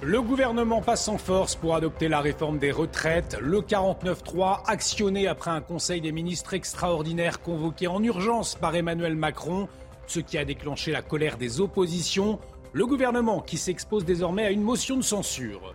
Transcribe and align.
Le 0.00 0.22
gouvernement 0.22 0.80
passe 0.80 1.08
en 1.08 1.18
force 1.18 1.56
pour 1.56 1.74
adopter 1.74 2.06
la 2.06 2.20
réforme 2.20 2.58
des 2.58 2.70
retraites. 2.70 3.36
Le 3.40 3.60
49-3, 3.60 4.60
actionné 4.68 5.26
après 5.26 5.50
un 5.50 5.60
conseil 5.60 6.00
des 6.00 6.12
ministres 6.12 6.54
extraordinaire 6.54 7.42
convoqué 7.42 7.88
en 7.88 8.00
urgence 8.04 8.54
par 8.54 8.76
Emmanuel 8.76 9.16
Macron, 9.16 9.68
ce 10.06 10.20
qui 10.20 10.38
a 10.38 10.44
déclenché 10.44 10.92
la 10.92 11.02
colère 11.02 11.36
des 11.36 11.60
oppositions. 11.60 12.38
Le 12.72 12.86
gouvernement 12.86 13.40
qui 13.40 13.56
s'expose 13.56 14.04
désormais 14.04 14.44
à 14.44 14.52
une 14.52 14.62
motion 14.62 14.96
de 14.96 15.02
censure. 15.02 15.74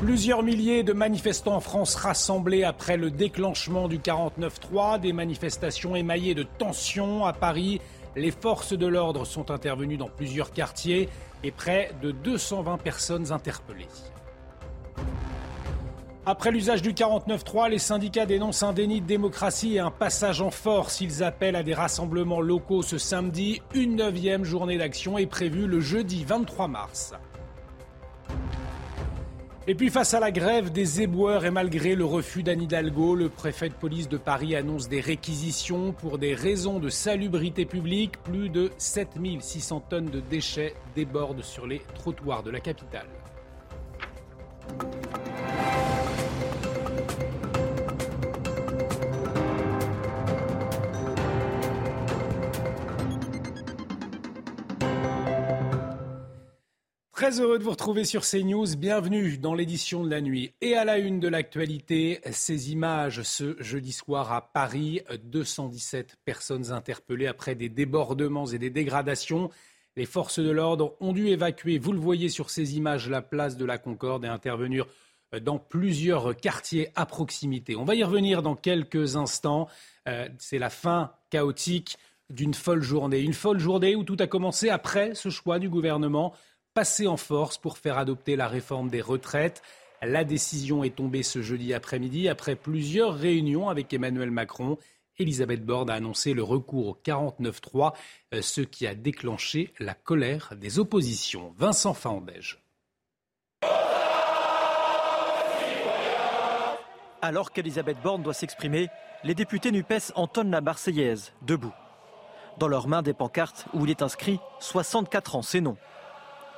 Plusieurs 0.00 0.42
milliers 0.42 0.82
de 0.82 0.94
manifestants 0.94 1.56
en 1.56 1.60
France 1.60 1.94
rassemblés 1.94 2.64
après 2.64 2.96
le 2.96 3.10
déclenchement 3.10 3.86
du 3.86 3.98
49-3, 3.98 4.98
des 4.98 5.12
manifestations 5.12 5.94
émaillées 5.94 6.34
de 6.34 6.44
tensions 6.44 7.26
à 7.26 7.34
Paris. 7.34 7.82
Les 8.16 8.30
forces 8.30 8.72
de 8.72 8.86
l'ordre 8.86 9.24
sont 9.24 9.50
intervenues 9.50 9.96
dans 9.96 10.08
plusieurs 10.08 10.52
quartiers 10.52 11.08
et 11.44 11.50
près 11.50 11.92
de 12.02 12.10
220 12.10 12.78
personnes 12.78 13.32
interpellées. 13.32 13.86
Après 16.26 16.50
l'usage 16.50 16.82
du 16.82 16.92
49-3, 16.92 17.70
les 17.70 17.78
syndicats 17.78 18.26
dénoncent 18.26 18.62
un 18.62 18.72
déni 18.72 19.00
de 19.00 19.06
démocratie 19.06 19.76
et 19.76 19.78
un 19.78 19.90
passage 19.90 20.42
en 20.42 20.50
force. 20.50 21.00
Ils 21.00 21.22
appellent 21.22 21.56
à 21.56 21.62
des 21.62 21.72
rassemblements 21.72 22.40
locaux 22.40 22.82
ce 22.82 22.98
samedi. 22.98 23.62
Une 23.74 23.96
neuvième 23.96 24.44
journée 24.44 24.76
d'action 24.76 25.16
est 25.16 25.26
prévue 25.26 25.66
le 25.66 25.80
jeudi 25.80 26.24
23 26.24 26.68
mars. 26.68 27.14
Et 29.66 29.74
puis 29.74 29.90
face 29.90 30.14
à 30.14 30.20
la 30.20 30.30
grève 30.30 30.72
des 30.72 31.02
éboueurs 31.02 31.44
et 31.44 31.50
malgré 31.50 31.94
le 31.94 32.04
refus 32.04 32.42
d'Anne 32.42 32.62
Hidalgo, 32.62 33.14
le 33.14 33.28
préfet 33.28 33.68
de 33.68 33.74
police 33.74 34.08
de 34.08 34.16
Paris 34.16 34.56
annonce 34.56 34.88
des 34.88 35.00
réquisitions 35.00 35.92
pour 35.92 36.16
des 36.18 36.34
raisons 36.34 36.78
de 36.78 36.88
salubrité 36.88 37.66
publique. 37.66 38.22
Plus 38.22 38.48
de 38.48 38.70
7600 38.78 39.80
tonnes 39.90 40.10
de 40.10 40.20
déchets 40.20 40.74
débordent 40.96 41.44
sur 41.44 41.66
les 41.66 41.82
trottoirs 41.94 42.42
de 42.42 42.50
la 42.50 42.60
capitale. 42.60 43.06
Très 57.30 57.42
heureux 57.42 57.60
de 57.60 57.62
vous 57.62 57.70
retrouver 57.70 58.04
sur 58.04 58.22
CNews. 58.22 58.76
Bienvenue 58.76 59.38
dans 59.38 59.54
l'édition 59.54 60.02
de 60.02 60.10
la 60.10 60.20
nuit. 60.20 60.52
Et 60.60 60.74
à 60.74 60.84
la 60.84 60.98
une 60.98 61.20
de 61.20 61.28
l'actualité, 61.28 62.18
ces 62.32 62.72
images 62.72 63.22
ce 63.22 63.54
jeudi 63.62 63.92
soir 63.92 64.32
à 64.32 64.52
Paris. 64.52 65.00
217 65.22 66.16
personnes 66.24 66.72
interpellées 66.72 67.28
après 67.28 67.54
des 67.54 67.68
débordements 67.68 68.46
et 68.46 68.58
des 68.58 68.70
dégradations. 68.70 69.48
Les 69.94 70.06
forces 70.06 70.40
de 70.40 70.50
l'ordre 70.50 70.96
ont 70.98 71.12
dû 71.12 71.28
évacuer, 71.28 71.78
vous 71.78 71.92
le 71.92 72.00
voyez 72.00 72.30
sur 72.30 72.50
ces 72.50 72.76
images, 72.76 73.08
la 73.08 73.22
place 73.22 73.56
de 73.56 73.64
la 73.64 73.78
Concorde 73.78 74.24
et 74.24 74.28
intervenir 74.28 74.86
dans 75.40 75.60
plusieurs 75.60 76.36
quartiers 76.36 76.88
à 76.96 77.06
proximité. 77.06 77.76
On 77.76 77.84
va 77.84 77.94
y 77.94 78.02
revenir 78.02 78.42
dans 78.42 78.56
quelques 78.56 79.14
instants. 79.14 79.68
Euh, 80.08 80.28
c'est 80.38 80.58
la 80.58 80.68
fin 80.68 81.12
chaotique 81.30 81.96
d'une 82.28 82.54
folle 82.54 82.82
journée. 82.82 83.20
Une 83.20 83.34
folle 83.34 83.60
journée 83.60 83.94
où 83.94 84.02
tout 84.02 84.16
a 84.18 84.26
commencé 84.26 84.68
après 84.68 85.14
ce 85.14 85.28
choix 85.28 85.60
du 85.60 85.68
gouvernement 85.68 86.34
passer 86.74 87.06
en 87.06 87.16
force 87.16 87.58
pour 87.58 87.78
faire 87.78 87.98
adopter 87.98 88.36
la 88.36 88.48
réforme 88.48 88.88
des 88.88 89.00
retraites. 89.00 89.62
La 90.02 90.24
décision 90.24 90.82
est 90.82 90.96
tombée 90.96 91.22
ce 91.22 91.42
jeudi 91.42 91.74
après-midi 91.74 92.28
après 92.28 92.56
plusieurs 92.56 93.14
réunions 93.14 93.68
avec 93.68 93.92
Emmanuel 93.92 94.30
Macron. 94.30 94.78
Elisabeth 95.18 95.64
Borne 95.64 95.90
a 95.90 95.94
annoncé 95.94 96.32
le 96.32 96.42
recours 96.42 96.88
au 96.88 96.98
49-3, 97.04 97.92
euh, 98.32 98.40
ce 98.40 98.62
qui 98.62 98.86
a 98.86 98.94
déclenché 98.94 99.74
la 99.78 99.92
colère 99.92 100.54
des 100.56 100.78
oppositions. 100.78 101.54
Vincent 101.58 101.92
Faandège. 101.92 102.58
Alors 107.22 107.52
qu'Elisabeth 107.52 107.98
Borne 108.02 108.22
doit 108.22 108.32
s'exprimer, 108.32 108.88
les 109.24 109.34
députés 109.34 109.70
NUPES 109.72 110.12
entonnent 110.14 110.50
la 110.50 110.62
Marseillaise, 110.62 111.34
debout. 111.42 111.74
Dans 112.58 112.68
leurs 112.68 112.88
mains, 112.88 113.02
des 113.02 113.12
pancartes 113.12 113.66
où 113.74 113.84
il 113.84 113.90
est 113.90 114.00
inscrit 114.00 114.40
64 114.60 115.36
ans, 115.36 115.42
c'est 115.42 115.60
non. 115.60 115.76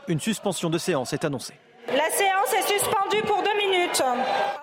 Une 0.08 0.18
suspension 0.18 0.68
de 0.68 0.78
séance 0.78 1.12
est 1.12 1.24
annoncée. 1.24 1.54
La 1.86 2.10
séance 2.10 2.52
est 2.52 2.78
suspendue 2.78 3.22
pour 3.22 3.40
deux 3.42 3.56
minutes. 3.56 4.02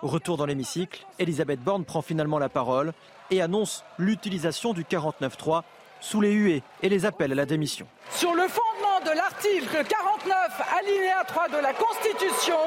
Retour 0.01 0.35
dans 0.35 0.45
l'hémicycle, 0.45 1.05
Elisabeth 1.17 1.61
Borne 1.61 1.85
prend 1.85 2.01
finalement 2.01 2.39
la 2.39 2.49
parole 2.49 2.91
et 3.31 3.41
annonce 3.41 3.83
l'utilisation 3.97 4.73
du 4.73 4.83
49.3 4.83 5.61
sous 6.01 6.19
les 6.19 6.31
huées 6.31 6.63
et 6.81 6.89
les 6.89 7.05
appels 7.05 7.31
à 7.31 7.35
la 7.35 7.45
démission. 7.45 7.87
Sur 8.11 8.33
le 8.33 8.47
fondement 8.47 8.99
de 9.05 9.15
l'article 9.15 9.85
49, 9.87 10.61
alinéa 10.77 11.23
3 11.25 11.47
de 11.49 11.57
la 11.57 11.73
Constitution, 11.73 12.57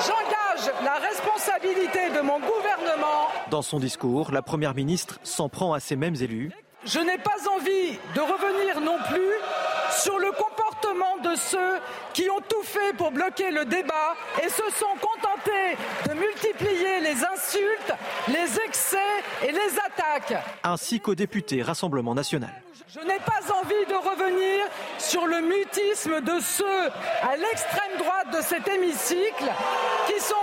j'engage 0.00 0.74
la 0.84 0.94
responsabilité 0.94 2.10
de 2.14 2.20
mon 2.20 2.40
gouvernement. 2.40 3.28
Dans 3.50 3.62
son 3.62 3.78
discours, 3.78 4.32
la 4.32 4.42
Première 4.42 4.74
ministre 4.74 5.18
s'en 5.22 5.48
prend 5.48 5.72
à 5.72 5.80
ces 5.80 5.96
mêmes 5.96 6.16
élus. 6.20 6.50
Je 6.84 7.00
n'ai 7.00 7.18
pas 7.18 7.36
envie 7.56 7.98
de 8.14 8.20
revenir 8.20 8.80
non 8.80 8.98
plus 9.08 9.32
sur 9.90 10.18
le 10.18 10.30
comportement 10.32 10.75
de 11.22 11.34
ceux 11.36 11.80
qui 12.12 12.28
ont 12.30 12.40
tout 12.48 12.62
fait 12.62 12.94
pour 12.96 13.10
bloquer 13.10 13.50
le 13.50 13.64
débat 13.64 14.14
et 14.42 14.48
se 14.48 14.62
sont 14.78 14.94
contentés 15.00 15.76
de 16.08 16.14
multiplier 16.14 17.00
les 17.00 17.24
insultes, 17.24 17.92
les 18.28 18.60
excès 18.66 18.96
et 19.46 19.52
les 19.52 19.78
attaques. 19.78 20.42
Ainsi 20.64 21.00
qu'au 21.00 21.14
député 21.14 21.62
Rassemblement 21.62 22.14
national. 22.14 22.62
Je 22.88 23.00
n'ai 23.00 23.18
pas 23.18 23.40
envie 23.52 23.86
de 23.88 23.94
revenir 23.94 24.64
sur 24.98 25.26
le 25.26 25.40
mutisme 25.40 26.20
de 26.20 26.40
ceux 26.40 26.86
à 27.22 27.36
l'extrême 27.36 27.98
droite 27.98 28.36
de 28.36 28.42
cet 28.42 28.66
hémicycle 28.68 29.50
qui 30.06 30.20
sont 30.20 30.34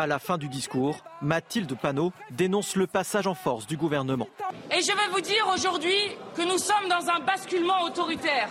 À 0.00 0.06
la 0.06 0.18
fin 0.18 0.38
du 0.38 0.48
discours, 0.48 1.04
Mathilde 1.20 1.76
Panot 1.76 2.14
dénonce 2.30 2.74
le 2.74 2.86
passage 2.86 3.26
en 3.26 3.34
force 3.34 3.66
du 3.66 3.76
gouvernement. 3.76 4.28
Et 4.74 4.80
je 4.80 4.86
vais 4.86 5.12
vous 5.12 5.20
dire 5.20 5.46
aujourd'hui 5.54 5.92
que 6.34 6.40
nous 6.40 6.56
sommes 6.56 6.88
dans 6.88 7.06
un 7.10 7.20
basculement 7.20 7.82
autoritaire. 7.82 8.48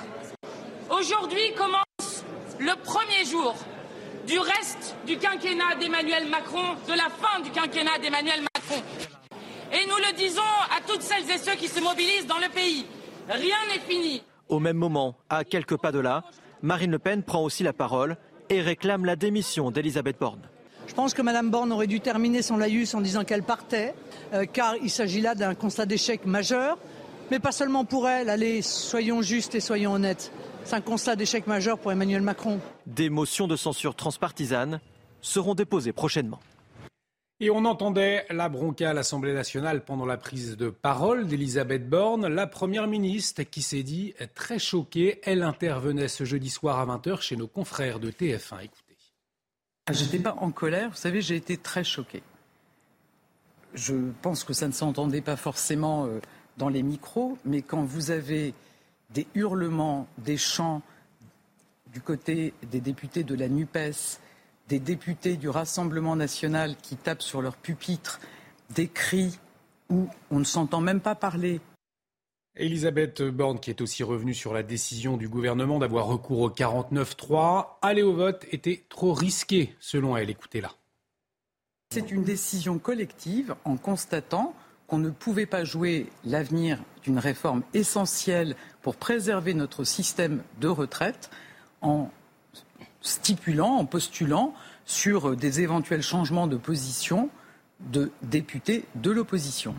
Aujourd'hui 0.91 1.51
commence 1.57 2.23
le 2.59 2.79
premier 2.83 3.25
jour 3.25 3.55
du 4.27 4.37
reste 4.37 4.95
du 5.07 5.17
quinquennat 5.17 5.73
d'Emmanuel 5.79 6.29
Macron, 6.29 6.75
de 6.87 6.93
la 6.93 7.09
fin 7.09 7.39
du 7.41 7.49
quinquennat 7.49 7.97
d'Emmanuel 7.97 8.41
Macron. 8.41 8.83
Et 9.71 9.87
nous 9.87 9.97
le 9.97 10.15
disons 10.15 10.41
à 10.69 10.81
toutes 10.87 11.01
celles 11.01 11.31
et 11.31 11.39
ceux 11.39 11.55
qui 11.55 11.67
se 11.67 11.81
mobilisent 11.81 12.27
dans 12.27 12.37
le 12.37 12.49
pays, 12.49 12.85
rien 13.27 13.57
n'est 13.73 13.79
fini. 13.91 14.21
Au 14.49 14.59
même 14.59 14.77
moment, 14.77 15.15
à 15.31 15.43
quelques 15.43 15.77
pas 15.77 15.91
de 15.91 15.99
là, 15.99 16.23
Marine 16.61 16.91
Le 16.91 16.99
Pen 16.99 17.23
prend 17.23 17.41
aussi 17.41 17.63
la 17.63 17.73
parole 17.73 18.17
et 18.49 18.61
réclame 18.61 19.03
la 19.03 19.15
démission 19.15 19.71
d'Elisabeth 19.71 20.19
Borne. 20.19 20.47
Je 20.89 20.95
pense 20.95 21.13
que 21.13 21.21
Mme 21.21 21.51
Borne 21.51 21.71
aurait 21.71 21.85
dû 21.85 22.01
terminer 22.01 22.41
son 22.41 22.57
laïus 22.57 22.95
en 22.95 23.01
disant 23.01 23.23
qu'elle 23.23 23.43
partait, 23.43 23.93
euh, 24.33 24.45
car 24.51 24.75
il 24.77 24.89
s'agit 24.89 25.21
là 25.21 25.35
d'un 25.35 25.53
constat 25.53 25.85
d'échec 25.85 26.25
majeur, 26.25 26.79
mais 27.29 27.37
pas 27.37 27.51
seulement 27.51 27.85
pour 27.85 28.09
elle. 28.09 28.27
Allez, 28.27 28.63
soyons 28.63 29.21
justes 29.21 29.53
et 29.53 29.59
soyons 29.59 29.93
honnêtes. 29.93 30.31
C'est 30.63 30.75
un 30.75 30.81
constat 30.81 31.15
d'échec 31.15 31.45
majeur 31.45 31.77
pour 31.77 31.91
Emmanuel 31.91 32.23
Macron. 32.23 32.59
Des 32.87 33.11
motions 33.11 33.47
de 33.47 33.55
censure 33.55 33.93
transpartisanes 33.93 34.79
seront 35.21 35.53
déposées 35.53 35.93
prochainement. 35.93 36.39
Et 37.39 37.51
on 37.51 37.65
entendait 37.65 38.25
la 38.31 38.49
bronca 38.49 38.89
à 38.89 38.93
l'Assemblée 38.93 39.33
nationale 39.33 39.85
pendant 39.85 40.07
la 40.07 40.17
prise 40.17 40.57
de 40.57 40.69
parole 40.71 41.27
d'Elisabeth 41.27 41.87
Borne, 41.87 42.27
la 42.27 42.47
première 42.47 42.87
ministre 42.87 43.43
qui 43.43 43.61
s'est 43.61 43.83
dit 43.83 44.15
très 44.33 44.57
choquée. 44.57 45.21
Elle 45.23 45.43
intervenait 45.43 46.07
ce 46.07 46.23
jeudi 46.23 46.49
soir 46.49 46.79
à 46.79 46.97
20h 46.97 47.21
chez 47.21 47.35
nos 47.35 47.47
confrères 47.47 47.99
de 47.99 48.09
TF1. 48.09 48.63
Écoutez. 48.63 48.88
Je 49.91 50.03
n'étais 50.03 50.19
pas 50.19 50.35
en 50.39 50.51
colère, 50.51 50.89
vous 50.89 50.95
savez, 50.95 51.21
j'ai 51.21 51.35
été 51.35 51.57
très 51.57 51.83
choquée. 51.83 52.23
Je 53.73 53.95
pense 54.21 54.43
que 54.43 54.53
ça 54.53 54.67
ne 54.67 54.73
s'entendait 54.73 55.21
pas 55.21 55.35
forcément 55.35 56.05
euh, 56.05 56.19
dans 56.57 56.69
les 56.69 56.83
micros, 56.83 57.37
mais 57.45 57.61
quand 57.61 57.83
vous 57.83 58.11
avez 58.11 58.53
des 59.11 59.27
hurlements, 59.35 60.07
des 60.17 60.37
chants 60.37 60.81
du 61.91 62.01
côté 62.01 62.53
des 62.71 62.81
députés 62.81 63.23
de 63.23 63.35
la 63.35 63.49
NUPES, 63.49 64.19
des 64.67 64.79
députés 64.79 65.37
du 65.37 65.49
Rassemblement 65.49 66.15
national 66.15 66.75
qui 66.77 66.95
tapent 66.95 67.23
sur 67.23 67.41
leur 67.41 67.55
pupitre, 67.55 68.19
des 68.69 68.87
cris 68.87 69.39
où 69.89 70.07
on 70.29 70.39
ne 70.39 70.43
s'entend 70.43 70.81
même 70.81 71.01
pas 71.01 71.15
parler. 71.15 71.59
Elisabeth 72.59 73.21
Borne, 73.21 73.59
qui 73.59 73.69
est 73.69 73.81
aussi 73.81 74.03
revenue 74.03 74.33
sur 74.33 74.53
la 74.53 74.63
décision 74.63 75.17
du 75.17 75.29
gouvernement 75.29 75.79
d'avoir 75.79 76.05
recours 76.05 76.41
au 76.41 76.49
49-3, 76.49 77.77
aller 77.81 78.03
au 78.03 78.13
vote 78.13 78.45
était 78.51 78.83
trop 78.89 79.13
risqué, 79.13 79.75
selon 79.79 80.17
elle. 80.17 80.29
Écoutez-la. 80.29 80.71
C'est 81.91 82.11
une 82.11 82.23
décision 82.23 82.77
collective 82.77 83.55
en 83.63 83.77
constatant 83.77 84.53
qu'on 84.87 84.99
ne 84.99 85.09
pouvait 85.09 85.45
pas 85.45 85.63
jouer 85.63 86.07
l'avenir 86.25 86.79
d'une 87.03 87.17
réforme 87.17 87.63
essentielle 87.73 88.55
pour 88.81 88.95
préserver 88.95 89.53
notre 89.53 89.83
système 89.83 90.43
de 90.59 90.67
retraite 90.67 91.29
en 91.81 92.11
stipulant, 93.01 93.75
en 93.75 93.85
postulant 93.85 94.53
sur 94.85 95.35
des 95.35 95.61
éventuels 95.61 96.01
changements 96.01 96.47
de 96.47 96.57
position 96.57 97.29
de 97.79 98.11
députés 98.21 98.85
de 98.95 99.11
l'opposition. 99.11 99.75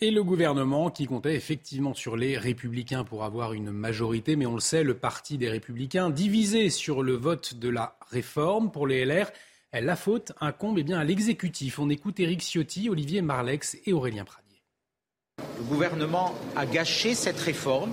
Et 0.00 0.10
le 0.10 0.24
gouvernement 0.24 0.90
qui 0.90 1.06
comptait 1.06 1.36
effectivement 1.36 1.94
sur 1.94 2.16
les 2.16 2.36
républicains 2.36 3.04
pour 3.04 3.22
avoir 3.22 3.52
une 3.52 3.70
majorité, 3.70 4.34
mais 4.34 4.44
on 4.44 4.54
le 4.54 4.60
sait, 4.60 4.82
le 4.82 4.94
parti 4.94 5.38
des 5.38 5.48
républicains 5.48 6.10
divisé 6.10 6.68
sur 6.68 7.04
le 7.04 7.14
vote 7.14 7.54
de 7.54 7.68
la 7.68 7.96
réforme 8.10 8.72
pour 8.72 8.88
les 8.88 9.04
LR, 9.04 9.30
la 9.72 9.94
faute 9.94 10.32
incombe 10.40 10.78
eh 10.80 10.82
bien, 10.82 10.98
à 10.98 11.04
l'exécutif. 11.04 11.78
On 11.78 11.88
écoute 11.90 12.18
Éric 12.18 12.42
Ciotti, 12.42 12.90
Olivier 12.90 13.22
Marlex 13.22 13.78
et 13.86 13.92
Aurélien 13.92 14.24
Pradier. 14.24 14.62
Le 15.58 15.64
gouvernement 15.64 16.34
a 16.56 16.66
gâché 16.66 17.14
cette 17.14 17.38
réforme 17.38 17.92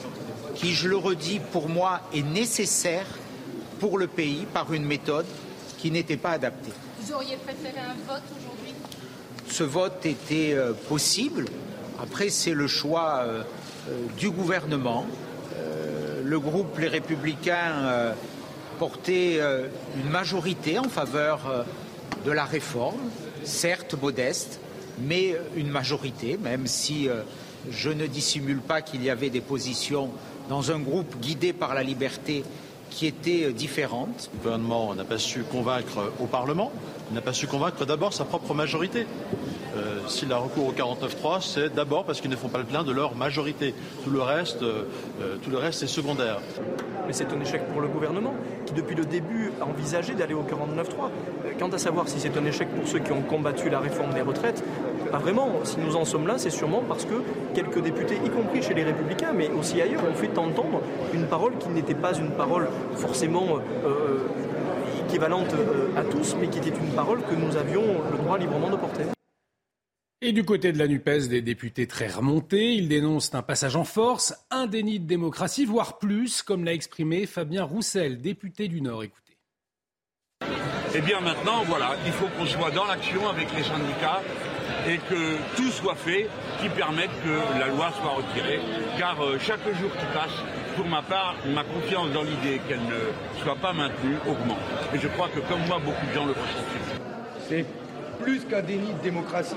qui, 0.55 0.73
je 0.73 0.87
le 0.87 0.97
redis, 0.97 1.39
pour 1.51 1.69
moi 1.69 2.01
est 2.15 2.23
nécessaire 2.23 3.05
pour 3.79 3.99
le 3.99 4.07
pays 4.07 4.47
par 4.51 4.73
une 4.73 4.85
méthode 4.85 5.27
qui 5.77 5.91
n'était 5.91 6.17
pas 6.17 6.31
adaptée. 6.31 6.71
Vous 6.99 7.13
auriez 7.13 7.37
préféré 7.37 7.79
un 7.79 7.93
vote 8.07 8.23
aujourd'hui? 8.39 8.73
Ce 9.47 9.63
vote 9.63 10.05
était 10.05 10.53
euh, 10.53 10.73
possible 10.73 11.45
après, 12.01 12.29
c'est 12.29 12.53
le 12.53 12.67
choix 12.67 13.19
euh, 13.21 13.43
euh, 13.89 14.05
du 14.17 14.31
gouvernement. 14.31 15.05
Euh, 15.57 16.21
le 16.23 16.39
groupe 16.39 16.77
Les 16.79 16.87
Républicains 16.87 18.13
portait 18.79 19.39
une 19.97 20.09
majorité 20.09 20.79
en 20.79 20.89
faveur 20.89 21.65
de 22.25 22.31
la 22.31 22.45
réforme, 22.45 23.01
certes 23.43 23.95
modeste, 24.01 24.59
mais 24.99 25.35
une 25.55 25.69
majorité, 25.69 26.39
même 26.41 26.67
si 26.67 27.09
je 27.69 27.89
ne 27.89 28.07
dissimule 28.07 28.59
pas 28.59 28.81
qu'il 28.81 29.03
y 29.03 29.09
avait 29.09 29.29
des 29.29 29.41
positions 29.41 30.09
dans 30.49 30.71
un 30.71 30.79
groupe 30.79 31.19
guidé 31.19 31.53
par 31.53 31.75
la 31.75 31.83
liberté 31.83 32.43
qui 32.89 33.07
étaient 33.07 33.51
différentes. 33.51 34.29
Le 34.33 34.39
gouvernement 34.39 34.95
n'a 34.95 35.03
pas 35.03 35.19
su 35.19 35.41
convaincre 35.43 36.11
au 36.19 36.25
Parlement, 36.25 36.71
n'a 37.11 37.21
pas 37.21 37.33
su 37.33 37.47
convaincre 37.47 37.85
d'abord 37.85 38.13
sa 38.13 38.25
propre 38.25 38.53
majorité. 38.53 39.05
Euh, 39.75 39.99
s'il 40.07 40.31
a 40.33 40.37
recours 40.37 40.67
au 40.67 40.71
49.3, 40.71 41.41
c'est 41.41 41.73
d'abord 41.73 42.03
parce 42.03 42.19
qu'ils 42.19 42.29
ne 42.29 42.35
font 42.35 42.49
pas 42.49 42.57
le 42.57 42.65
plein 42.65 42.83
de 42.83 42.91
leur 42.91 43.15
majorité. 43.15 43.73
Tout 44.03 44.09
le 44.09 44.21
reste, 44.21 44.63
euh, 44.63 44.83
euh, 45.21 45.35
tout 45.41 45.49
le 45.49 45.57
reste 45.57 45.83
est 45.83 45.87
secondaire. 45.87 46.39
Mais 47.07 47.13
c'est 47.13 47.31
un 47.31 47.39
échec 47.39 47.65
pour 47.71 47.81
le 47.81 47.87
gouvernement 47.87 48.33
qui, 48.65 48.73
depuis 48.73 48.95
le 48.95 49.05
début, 49.05 49.51
a 49.61 49.65
envisagé 49.65 50.13
d'aller 50.13 50.33
au 50.33 50.43
49.3. 50.43 51.09
Quant 51.57 51.69
à 51.69 51.77
savoir 51.77 52.07
si 52.07 52.19
c'est 52.19 52.35
un 52.37 52.45
échec 52.45 52.67
pour 52.69 52.87
ceux 52.87 52.99
qui 52.99 53.11
ont 53.11 53.21
combattu 53.21 53.69
la 53.69 53.79
réforme 53.79 54.13
des 54.13 54.21
retraites, 54.21 54.63
pas 55.11 55.19
vraiment. 55.19 55.49
Si 55.63 55.77
nous 55.79 55.95
en 55.95 56.05
sommes 56.05 56.27
là, 56.27 56.37
c'est 56.37 56.49
sûrement 56.49 56.83
parce 56.87 57.05
que 57.05 57.15
quelques 57.53 57.81
députés, 57.81 58.19
y 58.25 58.29
compris 58.29 58.61
chez 58.61 58.73
les 58.73 58.83
Républicains, 58.83 59.33
mais 59.33 59.49
aussi 59.49 59.81
ailleurs, 59.81 60.01
ont 60.09 60.13
fait 60.15 60.37
entendre 60.37 60.81
une 61.13 61.25
parole 61.27 61.57
qui 61.59 61.69
n'était 61.69 61.95
pas 61.95 62.13
une 62.13 62.31
parole 62.31 62.67
forcément 62.95 63.59
équivalente 65.07 65.53
à 65.97 66.03
tous, 66.03 66.35
mais 66.39 66.47
qui 66.47 66.59
était 66.59 66.69
une 66.69 66.93
parole 66.95 67.19
que 67.21 67.35
nous 67.35 67.57
avions 67.57 67.83
le 68.11 68.17
droit 68.17 68.37
librement 68.37 68.69
de 68.69 68.77
porter. 68.77 69.03
Et 70.23 70.33
du 70.33 70.43
côté 70.43 70.71
de 70.71 70.77
la 70.77 70.87
NUPES, 70.87 71.29
des 71.29 71.41
députés 71.41 71.87
très 71.87 72.07
remontés, 72.07 72.75
ils 72.75 72.87
dénoncent 72.87 73.33
un 73.33 73.41
passage 73.41 73.75
en 73.75 73.83
force, 73.83 74.35
un 74.51 74.67
déni 74.67 74.99
de 74.99 75.07
démocratie, 75.07 75.65
voire 75.65 75.97
plus, 75.97 76.43
comme 76.43 76.63
l'a 76.63 76.73
exprimé 76.73 77.25
Fabien 77.25 77.63
Roussel, 77.63 78.21
député 78.21 78.67
du 78.67 78.81
Nord. 78.81 79.01
Écoutez. 79.01 79.35
Eh 80.93 81.01
bien 81.01 81.21
maintenant, 81.21 81.63
voilà, 81.63 81.95
il 82.05 82.11
faut 82.11 82.27
qu'on 82.37 82.45
soit 82.45 82.69
dans 82.69 82.85
l'action 82.85 83.27
avec 83.29 83.47
les 83.55 83.63
syndicats 83.63 84.21
et 84.87 84.99
que 85.09 85.37
tout 85.55 85.71
soit 85.71 85.95
fait 85.95 86.29
qui 86.61 86.69
permette 86.69 87.09
que 87.23 87.59
la 87.59 87.69
loi 87.69 87.91
soit 87.99 88.13
retirée. 88.13 88.59
Car 88.99 89.19
euh, 89.23 89.39
chaque 89.39 89.65
jour 89.79 89.89
qui 89.91 90.05
passe, 90.13 90.37
pour 90.75 90.85
ma 90.85 91.01
part, 91.01 91.35
ma 91.47 91.63
confiance 91.63 92.11
dans 92.11 92.21
l'idée 92.21 92.61
qu'elle 92.67 92.83
ne 92.83 93.41
soit 93.41 93.55
pas 93.55 93.73
maintenue 93.73 94.17
augmente. 94.27 94.59
Et 94.93 94.99
je 94.99 95.07
crois 95.07 95.29
que 95.29 95.39
comme 95.39 95.65
moi, 95.65 95.79
beaucoup 95.83 96.05
de 96.05 96.13
gens 96.13 96.25
le 96.27 96.33
ressentent. 96.33 97.65
Plus 98.21 98.41
qu'un 98.45 98.61
déni 98.61 98.93
de 98.93 99.03
démocratie. 99.03 99.55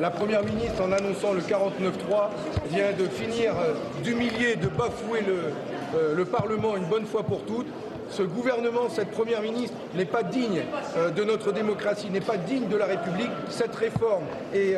La 0.00 0.10
Première 0.10 0.42
ministre, 0.42 0.82
en 0.82 0.90
annonçant 0.90 1.32
le 1.32 1.40
49-3, 1.40 2.30
vient 2.70 2.92
de 2.98 3.06
finir 3.06 3.52
euh, 3.52 3.74
d'humilier, 4.02 4.56
de 4.56 4.68
bafouer 4.68 5.20
euh, 5.28 6.14
le, 6.16 6.24
Parlement 6.24 6.76
une 6.76 6.86
bonne 6.86 7.04
fois 7.04 7.22
pour 7.22 7.42
toutes 7.44 7.66
ce 8.10 8.22
gouvernement, 8.22 8.90
cette 8.90 9.10
première 9.10 9.40
ministre 9.40 9.74
n'est 9.94 10.04
pas 10.04 10.22
digne 10.22 10.62
euh, 10.98 11.10
de 11.10 11.24
notre 11.24 11.50
démocratie, 11.50 12.10
n'est 12.10 12.20
pas 12.20 12.36
digne 12.36 12.68
de 12.68 12.76
la 12.76 12.84
République. 12.84 13.30
Cette 13.48 13.74
réforme 13.74 14.24
est 14.54 14.76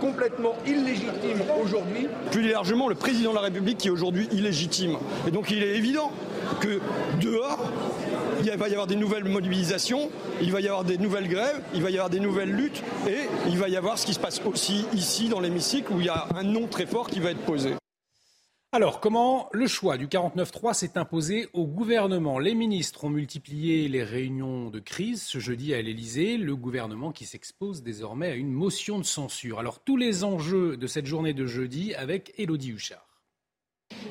complètement 0.00 0.54
illégitime 0.66 1.42
aujourd'hui. 1.62 2.08
Plus 2.30 2.48
largement, 2.48 2.88
le 2.88 2.94
président 2.94 3.30
de 3.30 3.36
la 3.36 3.42
République 3.42 3.78
qui 3.78 3.88
est 3.88 3.90
aujourd'hui 3.90 4.26
illégitime. 4.32 4.96
Et 5.26 5.30
donc 5.30 5.50
il 5.50 5.62
est 5.62 5.76
évident 5.76 6.10
que 6.60 6.80
dehors, 7.20 7.58
il 8.54 8.58
va 8.58 8.68
y 8.68 8.72
avoir 8.72 8.86
des 8.86 8.96
nouvelles 8.96 9.24
mobilisations, 9.24 10.10
il 10.40 10.52
va 10.52 10.60
y 10.60 10.68
avoir 10.68 10.84
des 10.84 10.98
nouvelles 10.98 11.28
grèves, 11.28 11.62
il 11.74 11.82
va 11.82 11.90
y 11.90 11.94
avoir 11.94 12.10
des 12.10 12.20
nouvelles 12.20 12.52
luttes 12.52 12.82
et 13.08 13.26
il 13.48 13.58
va 13.58 13.68
y 13.68 13.76
avoir 13.76 13.98
ce 13.98 14.06
qui 14.06 14.14
se 14.14 14.20
passe 14.20 14.40
aussi 14.44 14.86
ici 14.92 15.28
dans 15.28 15.40
l'hémicycle 15.40 15.92
où 15.92 16.00
il 16.00 16.06
y 16.06 16.10
a 16.10 16.28
un 16.34 16.44
nom 16.44 16.66
très 16.66 16.86
fort 16.86 17.08
qui 17.08 17.20
va 17.20 17.30
être 17.30 17.44
posé. 17.44 17.70
Alors, 18.72 19.00
comment 19.00 19.48
le 19.52 19.66
choix 19.66 19.96
du 19.96 20.06
49-3 20.06 20.74
s'est 20.74 20.98
imposé 20.98 21.48
au 21.54 21.66
gouvernement? 21.66 22.38
Les 22.38 22.54
ministres 22.54 23.04
ont 23.04 23.10
multiplié 23.10 23.88
les 23.88 24.04
réunions 24.04 24.70
de 24.70 24.80
crise 24.80 25.22
ce 25.22 25.38
jeudi 25.38 25.72
à 25.72 25.80
l'Elysée, 25.80 26.36
le 26.36 26.54
gouvernement 26.56 27.10
qui 27.10 27.24
s'expose 27.24 27.82
désormais 27.82 28.28
à 28.28 28.34
une 28.34 28.52
motion 28.52 28.98
de 28.98 29.04
censure. 29.04 29.60
Alors, 29.60 29.80
tous 29.80 29.96
les 29.96 30.24
enjeux 30.24 30.76
de 30.76 30.86
cette 30.86 31.06
journée 31.06 31.32
de 31.32 31.46
jeudi 31.46 31.94
avec 31.94 32.34
Élodie 32.36 32.72
Huchard. 32.72 33.05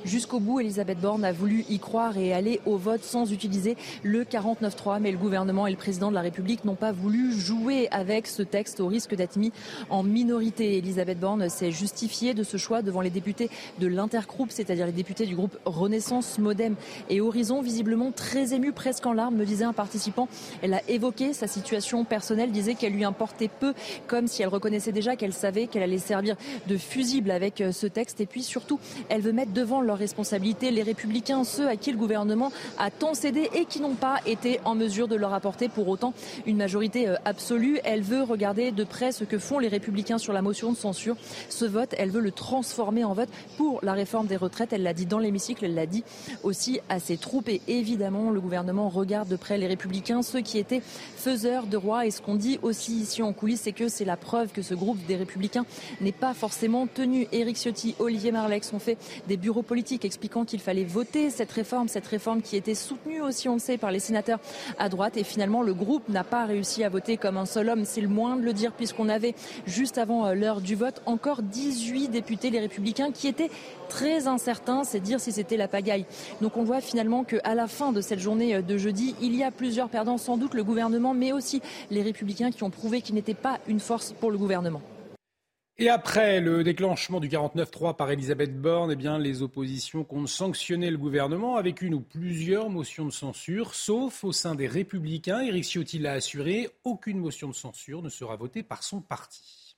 Jusqu'au 0.03 0.39
bout, 0.39 0.59
Elisabeth 0.59 0.99
Borne 0.99 1.23
a 1.23 1.31
voulu 1.31 1.65
y 1.69 1.79
croire 1.79 2.17
et 2.17 2.33
aller 2.33 2.59
au 2.65 2.77
vote 2.77 3.03
sans 3.03 3.31
utiliser 3.31 3.77
le 4.03 4.23
49-3. 4.23 4.99
Mais 4.99 5.11
le 5.11 5.17
gouvernement 5.17 5.67
et 5.67 5.71
le 5.71 5.77
président 5.77 6.09
de 6.09 6.15
la 6.15 6.21
République 6.21 6.65
n'ont 6.65 6.75
pas 6.75 6.91
voulu 6.91 7.31
jouer 7.31 7.87
avec 7.91 8.27
ce 8.27 8.43
texte 8.43 8.79
au 8.79 8.87
risque 8.87 9.15
d'être 9.15 9.37
mis 9.37 9.51
en 9.89 10.03
minorité. 10.03 10.77
Elisabeth 10.77 11.19
Borne 11.19 11.49
s'est 11.49 11.71
justifiée 11.71 12.33
de 12.33 12.43
ce 12.43 12.57
choix 12.57 12.81
devant 12.81 13.01
les 13.01 13.09
députés 13.09 13.49
de 13.79 13.87
l'intergroupe, 13.87 14.51
c'est-à-dire 14.51 14.85
les 14.85 14.91
députés 14.91 15.25
du 15.25 15.35
groupe 15.35 15.57
Renaissance, 15.65 16.37
Modem 16.39 16.75
et 17.09 17.21
Horizon, 17.21 17.61
visiblement 17.61 18.11
très 18.11 18.53
émue, 18.53 18.71
presque 18.71 19.05
en 19.05 19.13
larmes, 19.13 19.35
me 19.35 19.45
disait 19.45 19.65
un 19.65 19.73
participant. 19.73 20.27
Elle 20.61 20.73
a 20.73 20.81
évoqué 20.89 21.33
sa 21.33 21.47
situation 21.47 22.03
personnelle, 22.03 22.51
disait 22.51 22.75
qu'elle 22.75 22.93
lui 22.93 23.03
importait 23.03 23.49
peu, 23.49 23.73
comme 24.07 24.27
si 24.27 24.41
elle 24.41 24.49
reconnaissait 24.49 24.91
déjà 24.91 25.15
qu'elle 25.15 25.33
savait 25.33 25.67
qu'elle 25.67 25.83
allait 25.83 25.97
servir 25.97 26.35
de 26.67 26.77
fusible 26.77 27.31
avec 27.31 27.61
euh, 27.61 27.71
ce 27.71 27.87
texte. 27.87 28.21
Et 28.21 28.25
puis 28.25 28.43
surtout, 28.43 28.79
elle 29.09 29.21
veut 29.21 29.31
mettre 29.31 29.51
devant 29.51 29.81
leurs 29.85 29.97
responsabilités 29.97 30.71
les 30.71 30.83
républicains, 30.83 31.43
ceux 31.43 31.67
à 31.67 31.75
qui 31.75 31.91
le 31.91 31.97
gouvernement 31.97 32.51
a 32.77 32.91
tant 32.91 33.13
cédé 33.13 33.49
et 33.53 33.65
qui 33.65 33.79
n'ont 33.79 33.95
pas 33.95 34.19
été 34.25 34.59
en 34.65 34.75
mesure 34.75 35.07
de 35.07 35.15
leur 35.15 35.33
apporter 35.33 35.69
pour 35.69 35.87
autant 35.87 36.13
une 36.45 36.57
majorité 36.57 37.07
euh, 37.07 37.15
absolue. 37.25 37.79
Elle 37.83 38.01
veut 38.01 38.23
regarder 38.23 38.71
de 38.71 38.83
près 38.83 39.11
ce 39.11 39.23
que 39.23 39.39
font 39.39 39.59
les 39.59 39.67
républicains 39.67 40.17
sur 40.17 40.33
la 40.33 40.41
motion 40.41 40.71
de 40.71 40.77
censure. 40.77 41.15
Ce 41.49 41.65
vote, 41.65 41.95
elle 41.97 42.09
veut 42.09 42.21
le 42.21 42.31
transformer 42.31 43.03
en 43.03 43.13
vote 43.13 43.29
pour 43.57 43.79
la 43.83 43.93
réforme 43.93 44.27
des 44.27 44.35
retraites. 44.35 44.73
Elle 44.73 44.83
l'a 44.83 44.93
dit 44.93 45.05
dans 45.05 45.19
l'hémicycle, 45.19 45.65
elle 45.65 45.75
l'a 45.75 45.85
dit 45.85 46.03
aussi 46.43 46.79
à 46.89 46.99
ses 46.99 47.17
troupes. 47.17 47.49
Et 47.49 47.61
évidemment, 47.67 48.31
le 48.31 48.41
gouvernement 48.41 48.89
regarde 48.89 49.29
de 49.29 49.35
près 49.35 49.57
les 49.57 49.67
républicains, 49.67 50.21
ceux 50.21 50.41
qui 50.41 50.57
étaient 50.57 50.81
faiseurs 51.15 51.67
de 51.67 51.77
roi. 51.77 52.05
Et 52.05 52.11
ce 52.11 52.21
qu'on 52.21 52.35
dit 52.35 52.59
aussi 52.61 52.93
ici 52.93 53.21
en 53.21 53.33
coulisses, 53.33 53.61
c'est 53.61 53.71
que 53.71 53.87
c'est 53.87 54.05
la 54.05 54.17
preuve 54.17 54.51
que 54.51 54.61
ce 54.61 54.73
groupe 54.73 54.97
des 55.05 55.15
républicains 55.15 55.65
n'est 56.01 56.11
pas 56.11 56.33
forcément 56.33 56.87
tenu. 56.87 57.27
Éric 57.31 57.57
Ciotti, 57.57 57.95
Olivier 57.99 58.31
Marlex 58.31 58.73
ont 58.73 58.79
fait 58.79 58.97
des 59.27 59.37
bureaux 59.37 59.63
expliquant 60.03 60.45
qu'il 60.45 60.59
fallait 60.59 60.83
voter 60.83 61.29
cette 61.29 61.51
réforme, 61.51 61.87
cette 61.87 62.07
réforme 62.07 62.41
qui 62.41 62.55
était 62.55 62.75
soutenue 62.75 63.21
aussi, 63.21 63.49
on 63.49 63.53
le 63.53 63.59
sait, 63.59 63.77
par 63.77 63.91
les 63.91 63.99
sénateurs 63.99 64.39
à 64.77 64.89
droite. 64.89 65.17
Et 65.17 65.23
finalement, 65.23 65.63
le 65.63 65.73
groupe 65.73 66.07
n'a 66.09 66.23
pas 66.23 66.45
réussi 66.45 66.83
à 66.83 66.89
voter 66.89 67.17
comme 67.17 67.37
un 67.37 67.45
seul 67.45 67.69
homme. 67.69 67.85
C'est 67.85 68.01
le 68.01 68.07
moins 68.07 68.35
de 68.35 68.41
le 68.41 68.53
dire 68.53 68.71
puisqu'on 68.71 69.09
avait, 69.09 69.35
juste 69.65 69.97
avant 69.97 70.25
euh, 70.27 70.33
l'heure 70.33 70.61
du 70.61 70.75
vote, 70.75 71.01
encore 71.05 71.41
18 71.41 72.09
députés, 72.09 72.49
les 72.49 72.59
républicains, 72.59 73.11
qui 73.11 73.27
étaient 73.27 73.49
très 73.89 74.27
incertains. 74.27 74.83
C'est 74.83 74.99
dire 74.99 75.19
si 75.19 75.31
c'était 75.31 75.57
la 75.57 75.67
pagaille. 75.67 76.05
Donc 76.41 76.57
on 76.57 76.63
voit 76.63 76.81
finalement 76.81 77.23
qu'à 77.23 77.55
la 77.55 77.67
fin 77.67 77.91
de 77.91 78.01
cette 78.01 78.19
journée 78.19 78.55
euh, 78.55 78.61
de 78.61 78.77
jeudi, 78.77 79.15
il 79.21 79.35
y 79.35 79.43
a 79.43 79.51
plusieurs 79.51 79.89
perdants, 79.89 80.17
sans 80.17 80.37
doute 80.37 80.53
le 80.53 80.63
gouvernement, 80.63 81.13
mais 81.13 81.31
aussi 81.31 81.61
les 81.91 82.01
républicains 82.01 82.51
qui 82.51 82.63
ont 82.63 82.69
prouvé 82.69 83.01
qu'ils 83.01 83.15
n'étaient 83.15 83.33
pas 83.33 83.59
une 83.67 83.79
force 83.79 84.13
pour 84.13 84.31
le 84.31 84.37
gouvernement. 84.37 84.81
Et 85.77 85.89
après 85.89 86.39
le 86.39 86.63
déclenchement 86.63 87.19
du 87.19 87.27
49-3 87.27 87.97
par 87.97 88.09
Elisabeth 88.09 88.57
Borne, 88.57 88.91
eh 88.93 88.95
bien, 88.95 89.19
les 89.19 89.41
oppositions 89.41 90.05
comptent 90.05 90.29
sanctionner 90.29 90.89
le 90.89 90.97
gouvernement 90.97 91.57
avec 91.57 91.81
une 91.81 91.95
ou 91.95 91.99
plusieurs 91.99 92.69
motions 92.69 93.03
de 93.03 93.11
censure, 93.11 93.75
sauf 93.75 94.23
au 94.23 94.31
sein 94.31 94.55
des 94.55 94.67
Républicains. 94.67 95.41
Éric 95.41 95.65
Ciotti 95.65 95.99
l'a 95.99 96.13
assuré, 96.13 96.69
aucune 96.85 97.19
motion 97.19 97.49
de 97.49 97.53
censure 97.53 98.01
ne 98.01 98.07
sera 98.07 98.37
votée 98.37 98.63
par 98.63 98.83
son 98.83 99.01
parti. 99.01 99.75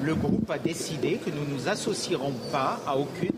Le 0.00 0.14
groupe 0.14 0.50
a 0.50 0.58
décidé 0.58 1.18
que 1.18 1.28
nous 1.28 1.44
ne 1.44 1.52
nous 1.52 1.68
associerons 1.68 2.32
pas 2.50 2.80
à 2.86 2.96
aucune 2.96 3.36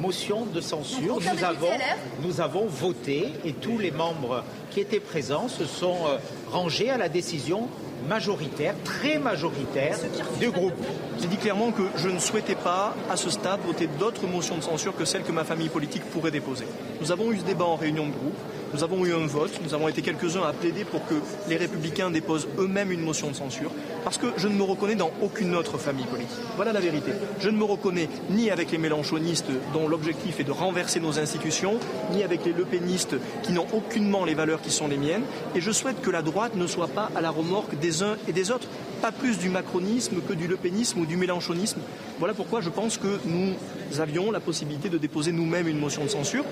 motion 0.00 0.46
de 0.46 0.60
censure. 0.60 1.20
Nous 1.20 1.44
avons, 1.44 1.78
nous 2.22 2.40
avons 2.40 2.66
voté 2.66 3.28
et 3.44 3.52
tous 3.52 3.78
les 3.78 3.92
membres 3.92 4.42
qui 4.72 4.80
étaient 4.80 4.98
présents 4.98 5.46
se 5.46 5.64
sont 5.64 6.06
euh, 6.06 6.18
rangés 6.50 6.90
à 6.90 6.98
la 6.98 7.08
décision 7.08 7.68
majoritaire, 8.08 8.74
très 8.84 9.18
majoritaire 9.18 9.96
du 10.38 10.50
groupe. 10.50 10.74
J'ai 11.20 11.26
dit 11.26 11.36
clairement 11.36 11.72
que 11.72 11.82
je 11.96 12.08
ne 12.08 12.18
souhaitais 12.18 12.54
pas, 12.54 12.94
à 13.10 13.16
ce 13.16 13.30
stade, 13.30 13.60
voter 13.66 13.88
d'autres 13.98 14.26
motions 14.26 14.56
de 14.56 14.62
censure 14.62 14.94
que 14.96 15.04
celles 15.04 15.22
que 15.22 15.32
ma 15.32 15.44
famille 15.44 15.68
politique 15.68 16.04
pourrait 16.04 16.30
déposer. 16.30 16.66
Nous 17.00 17.12
avons 17.12 17.32
eu 17.32 17.38
ce 17.38 17.44
débat 17.44 17.64
en 17.64 17.76
réunion 17.76 18.06
de 18.06 18.12
groupe. 18.12 18.36
Nous 18.74 18.84
avons 18.84 19.04
eu 19.06 19.14
un 19.14 19.26
vote, 19.26 19.58
nous 19.64 19.72
avons 19.72 19.88
été 19.88 20.02
quelques-uns 20.02 20.42
à 20.42 20.52
plaider 20.52 20.84
pour 20.84 21.06
que 21.06 21.14
les 21.48 21.56
républicains 21.56 22.10
déposent 22.10 22.48
eux-mêmes 22.58 22.92
une 22.92 23.00
motion 23.00 23.30
de 23.30 23.34
censure, 23.34 23.70
parce 24.08 24.16
que 24.16 24.28
je 24.38 24.48
ne 24.48 24.54
me 24.54 24.62
reconnais 24.62 24.94
dans 24.94 25.10
aucune 25.20 25.54
autre 25.54 25.76
famille 25.76 26.06
politique. 26.06 26.38
Voilà 26.56 26.72
la 26.72 26.80
vérité. 26.80 27.12
Je 27.40 27.50
ne 27.50 27.58
me 27.58 27.64
reconnais 27.64 28.08
ni 28.30 28.50
avec 28.50 28.70
les 28.72 28.78
mélanchonistes 28.78 29.50
dont 29.74 29.86
l'objectif 29.86 30.40
est 30.40 30.44
de 30.44 30.50
renverser 30.50 30.98
nos 30.98 31.18
institutions, 31.18 31.78
ni 32.14 32.22
avec 32.22 32.46
les 32.46 32.54
lepénistes 32.54 33.16
qui 33.42 33.52
n'ont 33.52 33.66
aucunement 33.74 34.24
les 34.24 34.32
valeurs 34.32 34.62
qui 34.62 34.70
sont 34.70 34.88
les 34.88 34.96
miennes, 34.96 35.24
et 35.54 35.60
je 35.60 35.70
souhaite 35.70 36.00
que 36.00 36.08
la 36.08 36.22
droite 36.22 36.54
ne 36.54 36.66
soit 36.66 36.88
pas 36.88 37.10
à 37.14 37.20
la 37.20 37.28
remorque 37.28 37.78
des 37.78 38.02
uns 38.02 38.16
et 38.26 38.32
des 38.32 38.50
autres, 38.50 38.68
pas 39.02 39.12
plus 39.12 39.36
du 39.36 39.50
macronisme 39.50 40.22
que 40.26 40.32
du 40.32 40.48
lepénisme 40.48 41.00
ou 41.00 41.04
du 41.04 41.18
mélanchonisme. 41.18 41.82
Voilà 42.18 42.32
pourquoi 42.32 42.62
je 42.62 42.70
pense 42.70 42.96
que 42.96 43.18
nous 43.26 43.52
avions 44.00 44.30
la 44.30 44.40
possibilité 44.40 44.88
de 44.88 44.96
déposer 44.96 45.32
nous-mêmes 45.32 45.68
une 45.68 45.80
motion 45.80 46.04
de 46.04 46.08
censure. 46.08 46.46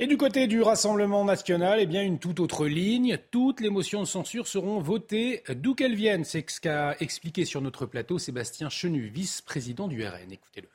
Et 0.00 0.06
du 0.06 0.16
côté 0.16 0.46
du 0.46 0.62
Rassemblement 0.62 1.24
national, 1.24 1.80
eh 1.80 1.86
bien 1.86 2.04
une 2.04 2.20
toute 2.20 2.38
autre 2.38 2.66
ligne. 2.66 3.18
Toutes 3.32 3.60
les 3.60 3.68
motions 3.68 3.98
de 3.98 4.06
censure 4.06 4.46
seront 4.46 4.78
votées 4.78 5.42
d'où 5.56 5.74
qu'elles 5.74 5.96
viennent. 5.96 6.22
C'est 6.22 6.48
ce 6.48 6.60
qu'a 6.60 6.94
expliqué 7.00 7.44
sur 7.44 7.60
notre 7.60 7.84
plateau 7.84 8.16
Sébastien 8.16 8.68
Chenu, 8.68 9.08
vice-président 9.08 9.88
du 9.88 10.06
RN. 10.06 10.30
Écoutez-le. 10.30 10.68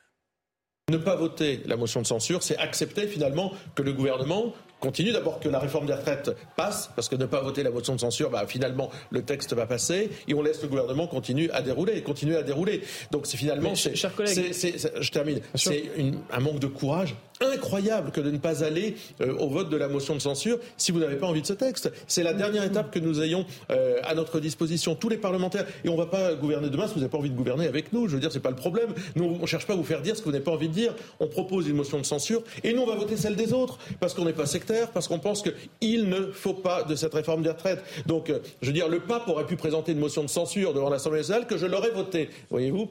Ne 0.90 0.98
pas 0.98 1.16
voter 1.16 1.62
la 1.64 1.78
motion 1.78 2.02
de 2.02 2.06
censure, 2.06 2.42
c'est 2.42 2.58
accepter 2.58 3.06
finalement 3.06 3.54
que 3.74 3.82
le 3.82 3.94
gouvernement 3.94 4.52
continue. 4.84 5.12
D'abord 5.12 5.40
que 5.40 5.48
la 5.48 5.58
réforme 5.58 5.86
des 5.86 5.94
retraites 5.94 6.30
passe, 6.56 6.90
parce 6.94 7.08
que 7.08 7.16
ne 7.16 7.26
pas 7.26 7.40
voter 7.40 7.62
la 7.62 7.70
motion 7.70 7.94
de 7.94 8.00
censure, 8.00 8.30
bah, 8.30 8.44
finalement, 8.46 8.90
le 9.10 9.22
texte 9.22 9.54
va 9.54 9.66
passer, 9.66 10.10
et 10.28 10.34
on 10.34 10.42
laisse 10.42 10.62
le 10.62 10.68
gouvernement 10.68 11.06
continuer 11.06 11.50
à 11.52 11.62
dérouler, 11.62 12.02
continuer 12.02 12.36
à 12.36 12.42
dérouler. 12.42 12.82
Donc 13.10 13.26
c'est 13.26 13.36
finalement, 13.36 13.74
c'est, 13.74 13.94
je 13.94 15.10
termine, 15.10 15.40
c'est 15.54 15.84
un 16.30 16.40
manque 16.40 16.58
de 16.58 16.66
courage 16.66 17.14
incroyable 17.40 18.10
que 18.10 18.20
de 18.20 18.30
ne 18.30 18.38
pas 18.38 18.64
aller 18.64 18.96
euh, 19.20 19.34
au 19.38 19.48
vote 19.48 19.68
de 19.68 19.76
la 19.76 19.88
motion 19.88 20.14
de 20.14 20.20
censure 20.20 20.58
si 20.76 20.92
vous 20.92 21.00
n'avez 21.00 21.16
pas 21.16 21.26
envie 21.26 21.42
de 21.42 21.46
ce 21.46 21.52
texte. 21.52 21.90
C'est 22.06 22.22
la 22.22 22.32
dernière 22.32 22.64
étape 22.64 22.92
que 22.92 22.98
nous 22.98 23.20
ayons 23.22 23.44
euh, 23.70 24.00
à 24.04 24.14
notre 24.14 24.40
disposition, 24.40 24.94
tous 24.94 25.08
les 25.08 25.16
parlementaires. 25.16 25.66
Et 25.84 25.88
on 25.88 25.92
ne 25.92 25.98
va 25.98 26.06
pas 26.06 26.34
gouverner 26.34 26.70
demain 26.70 26.86
si 26.86 26.94
vous 26.94 27.00
n'avez 27.00 27.10
pas 27.10 27.18
envie 27.18 27.30
de 27.30 27.36
gouverner 27.36 27.66
avec 27.66 27.92
nous. 27.92 28.08
Je 28.08 28.14
veux 28.14 28.20
dire, 28.20 28.32
c'est 28.32 28.40
pas 28.40 28.50
le 28.50 28.56
problème. 28.56 28.90
Nous, 29.16 29.24
on 29.24 29.38
ne 29.42 29.46
cherche 29.46 29.66
pas 29.66 29.72
à 29.72 29.76
vous 29.76 29.84
faire 29.84 30.02
dire 30.02 30.16
ce 30.16 30.20
que 30.20 30.26
vous 30.26 30.32
n'avez 30.32 30.44
pas 30.44 30.52
envie 30.52 30.68
de 30.68 30.74
dire. 30.74 30.94
On 31.20 31.26
propose 31.26 31.68
une 31.68 31.76
motion 31.76 31.98
de 31.98 32.04
censure 32.04 32.42
et 32.62 32.72
nous, 32.72 32.82
on 32.82 32.86
va 32.86 32.94
voter 32.94 33.16
celle 33.16 33.36
des 33.36 33.52
autres 33.52 33.78
parce 34.00 34.14
qu'on 34.14 34.24
n'est 34.24 34.32
pas 34.32 34.46
sectaire, 34.46 34.73
parce 34.92 35.08
qu'on 35.08 35.18
pense 35.18 35.42
qu'il 35.42 36.08
ne 36.08 36.30
faut 36.32 36.54
pas 36.54 36.82
de 36.82 36.94
cette 36.94 37.14
réforme 37.14 37.42
des 37.42 37.50
retraites. 37.50 37.82
Donc, 38.06 38.30
euh, 38.30 38.40
je 38.62 38.68
veux 38.68 38.72
dire, 38.72 38.88
le 38.88 39.00
pape 39.00 39.28
aurait 39.28 39.46
pu 39.46 39.56
présenter 39.56 39.92
une 39.92 39.98
motion 39.98 40.22
de 40.22 40.28
censure 40.28 40.74
devant 40.74 40.90
l'Assemblée 40.90 41.20
nationale 41.20 41.46
que 41.46 41.56
je 41.56 41.66
l'aurais 41.66 41.90
votée. 41.90 42.30
Voyez-vous 42.50 42.88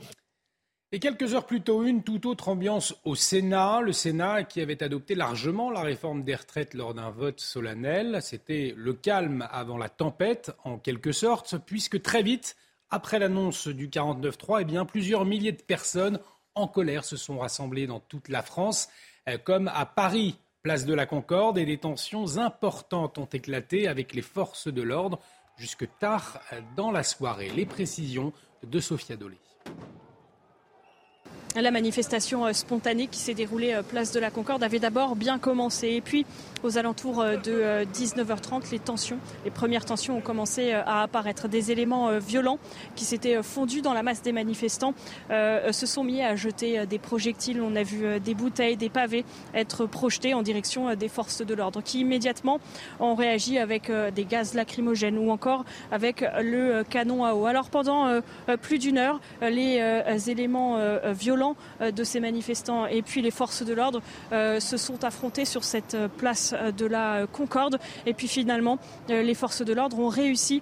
et 0.95 0.99
quelques 0.99 1.33
heures 1.33 1.47
plus 1.47 1.61
tôt, 1.61 1.85
une 1.85 2.03
toute 2.03 2.27
autre 2.27 2.49
ambiance 2.49 2.93
au 3.03 3.15
Sénat. 3.15 3.81
Le 3.81 3.93
Sénat 3.93 4.43
qui 4.43 4.61
avait 4.61 4.83
adopté 4.83 5.15
largement 5.15 5.71
la 5.71 5.81
réforme 5.81 6.23
des 6.23 6.35
retraites 6.35 6.75
lors 6.75 6.93
d'un 6.93 7.09
vote 7.09 7.39
solennel. 7.39 8.19
C'était 8.21 8.75
le 8.77 8.93
calme 8.93 9.47
avant 9.49 9.79
la 9.79 9.89
tempête, 9.89 10.51
en 10.63 10.77
quelque 10.77 11.11
sorte, 11.11 11.57
puisque 11.65 11.99
très 12.03 12.21
vite, 12.21 12.55
après 12.91 13.17
l'annonce 13.17 13.67
du 13.67 13.87
49-3, 13.87 14.59
eh 14.61 14.65
bien, 14.65 14.85
plusieurs 14.85 15.25
milliers 15.25 15.51
de 15.51 15.63
personnes 15.63 16.19
en 16.53 16.67
colère 16.67 17.05
se 17.05 17.17
sont 17.17 17.39
rassemblées 17.39 17.87
dans 17.87 17.99
toute 17.99 18.29
la 18.29 18.43
France, 18.43 18.87
euh, 19.27 19.39
comme 19.43 19.71
à 19.73 19.87
Paris, 19.87 20.37
place 20.63 20.85
de 20.85 20.93
la 20.93 21.05
Concorde, 21.05 21.57
et 21.57 21.65
des 21.65 21.77
tensions 21.77 22.37
importantes 22.37 23.17
ont 23.17 23.25
éclaté 23.25 23.89
avec 23.89 24.13
les 24.13 24.21
forces 24.21 24.69
de 24.69 24.81
l'ordre 24.81 25.19
jusque 25.57 25.87
tard 25.99 26.39
dans 26.77 26.89
la 26.89 27.03
soirée. 27.03 27.49
Les 27.49 27.65
précisions 27.65 28.31
de 28.63 28.79
Sophia 28.79 29.17
Dolé 29.17 29.37
la 31.61 31.71
manifestation 31.71 32.45
euh, 32.45 32.53
spontanée 32.53 33.07
qui 33.07 33.19
s'est 33.19 33.33
déroulée 33.33 33.73
euh, 33.73 33.83
place 33.83 34.11
de 34.11 34.19
la 34.19 34.31
Concorde 34.31 34.63
avait 34.63 34.79
d'abord 34.79 35.15
bien 35.15 35.37
commencé. 35.37 35.89
Et 35.89 36.01
puis, 36.01 36.25
aux 36.63 36.77
alentours 36.77 37.21
euh, 37.21 37.37
de 37.37 37.85
19h30, 37.93 38.71
les 38.71 38.79
tensions, 38.79 39.19
les 39.45 39.51
premières 39.51 39.85
tensions 39.85 40.17
ont 40.17 40.21
commencé 40.21 40.71
à 40.71 41.01
apparaître. 41.01 41.47
Des 41.47 41.71
éléments 41.71 42.17
violents 42.19 42.57
qui 42.95 43.05
s'étaient 43.05 43.43
fondus 43.43 43.81
dans 43.81 43.93
la 43.93 44.01
masse 44.01 44.21
des 44.21 44.31
manifestants 44.31 44.93
se 45.29 45.85
sont 45.85 46.03
mis 46.03 46.21
à 46.21 46.35
jeter 46.35 46.85
des 46.85 46.99
projectiles. 46.99 47.61
On 47.61 47.75
a 47.75 47.83
vu 47.83 48.19
des 48.19 48.33
bouteilles, 48.33 48.77
des 48.77 48.89
pavés 48.89 49.25
être 49.53 49.85
projetés 49.85 50.33
en 50.33 50.41
direction 50.41 50.95
des 50.95 51.09
forces 51.09 51.45
de 51.45 51.53
l'ordre 51.53 51.81
qui 51.83 51.99
immédiatement 51.99 52.59
ont 52.99 53.15
réagi 53.15 53.57
avec 53.57 53.91
des 54.15 54.25
gaz 54.25 54.53
lacrymogènes 54.53 55.17
ou 55.17 55.31
encore 55.31 55.65
avec 55.91 56.21
le 56.41 56.83
canon 56.83 57.25
à 57.25 57.33
eau. 57.33 57.45
Alors 57.45 57.69
pendant 57.69 58.21
plus 58.61 58.79
d'une 58.79 58.97
heure, 58.97 59.19
les 59.41 60.29
éléments 60.29 60.77
violents 61.11 61.42
euh, 61.81 61.91
de 61.91 62.03
ces 62.03 62.19
manifestants 62.19 62.85
et 62.85 63.01
puis 63.01 63.21
les 63.21 63.31
forces 63.31 63.63
de 63.63 63.73
l'ordre 63.73 64.01
euh, 64.31 64.59
se 64.59 64.77
sont 64.77 65.03
affrontés 65.03 65.45
sur 65.45 65.63
cette 65.63 65.95
euh, 65.95 66.07
place 66.07 66.53
de 66.77 66.85
la 66.85 67.25
Concorde. 67.31 67.79
Et 68.05 68.13
puis 68.13 68.27
finalement, 68.27 68.77
les 69.09 69.33
forces 69.33 69.63
de 69.63 69.73
l'ordre 69.73 69.99
ont 69.99 70.07
réussi 70.07 70.61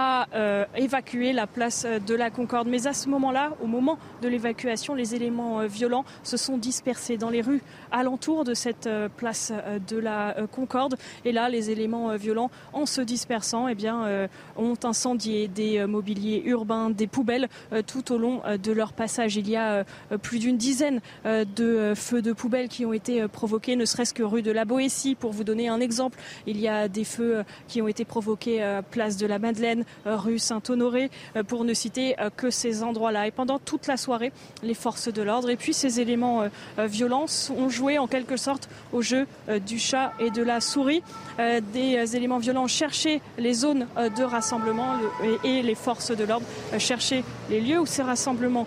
à 0.00 0.28
euh, 0.32 0.64
évacuer 0.76 1.32
la 1.32 1.48
place 1.48 1.84
de 1.84 2.14
la 2.14 2.30
Concorde. 2.30 2.68
Mais 2.68 2.86
à 2.86 2.92
ce 2.92 3.08
moment-là, 3.08 3.54
au 3.60 3.66
moment 3.66 3.98
de 4.22 4.28
l'évacuation, 4.28 4.94
les 4.94 5.16
éléments 5.16 5.58
euh, 5.58 5.66
violents 5.66 6.04
se 6.22 6.36
sont 6.36 6.56
dispersés 6.56 7.16
dans 7.16 7.30
les 7.30 7.42
rues 7.42 7.62
alentour 7.90 8.44
de 8.44 8.54
cette 8.54 8.86
euh, 8.86 9.08
place 9.08 9.52
de 9.88 9.98
la 9.98 10.36
Concorde. 10.52 10.96
Et 11.24 11.32
là, 11.32 11.48
les 11.48 11.70
éléments 11.70 12.14
violents, 12.14 12.52
en 12.72 12.86
se 12.86 13.00
dispersant, 13.00 13.66
eh 13.66 13.74
bien, 13.74 14.28
ont 14.56 14.76
incendié 14.84 15.48
des 15.48 15.84
mobiliers 15.86 16.42
urbains, 16.44 16.90
des 16.90 17.06
poubelles 17.06 17.48
tout 17.86 18.12
au 18.12 18.18
long 18.18 18.42
de 18.62 18.72
leur 18.72 18.92
passage. 18.92 19.36
Il 19.36 19.48
y 19.48 19.56
a 19.56 19.84
plus 20.22 20.38
d'une 20.38 20.56
dizaine 20.56 21.00
de 21.24 21.92
feux 21.96 22.22
de 22.22 22.32
poubelles 22.32 22.68
qui 22.68 22.84
ont 22.84 22.92
été 22.92 23.26
provoqués, 23.28 23.76
ne 23.76 23.84
serait-ce 23.84 24.14
que 24.14 24.22
rue 24.22 24.42
de 24.42 24.50
la 24.50 24.64
Boétie. 24.64 25.14
Pour 25.14 25.32
vous 25.32 25.44
donner 25.44 25.68
un 25.68 25.80
exemple, 25.80 26.18
il 26.46 26.60
y 26.60 26.68
a 26.68 26.88
des 26.88 27.04
feux 27.04 27.44
qui 27.66 27.80
ont 27.82 27.88
été 27.88 28.04
provoqués 28.04 28.80
place 28.90 29.16
de 29.16 29.26
la 29.26 29.38
Madeleine, 29.38 29.80
euh, 29.80 29.87
rue 30.06 30.38
Saint-Honoré, 30.38 31.10
euh, 31.36 31.42
pour 31.42 31.64
ne 31.64 31.74
citer 31.74 32.18
euh, 32.20 32.30
que 32.34 32.50
ces 32.50 32.82
endroits-là. 32.82 33.26
Et 33.26 33.30
pendant 33.30 33.58
toute 33.58 33.86
la 33.86 33.96
soirée, 33.96 34.32
les 34.62 34.74
forces 34.74 35.08
de 35.08 35.22
l'ordre 35.22 35.50
et 35.50 35.56
puis 35.56 35.72
ces 35.72 36.00
éléments 36.00 36.44
violents 36.78 37.26
ont 37.56 37.68
joué 37.68 37.98
en 37.98 38.06
quelque 38.06 38.36
sorte 38.36 38.68
au 38.92 39.02
jeu 39.02 39.26
du 39.66 39.78
chat 39.78 40.12
et 40.18 40.30
de 40.30 40.42
la 40.42 40.60
souris. 40.60 41.02
Des 41.38 42.16
éléments 42.16 42.38
violents 42.38 42.66
cherchaient 42.66 43.20
les 43.38 43.54
zones 43.54 43.86
de 43.96 44.22
rassemblement 44.22 44.96
et 45.44 45.62
les 45.62 45.74
forces 45.74 46.10
de 46.10 46.24
l'ordre 46.24 46.46
cherchaient 46.78 47.24
les 47.50 47.60
lieux 47.60 47.80
où 47.80 47.86
ces 47.86 48.02
rassemblements 48.02 48.66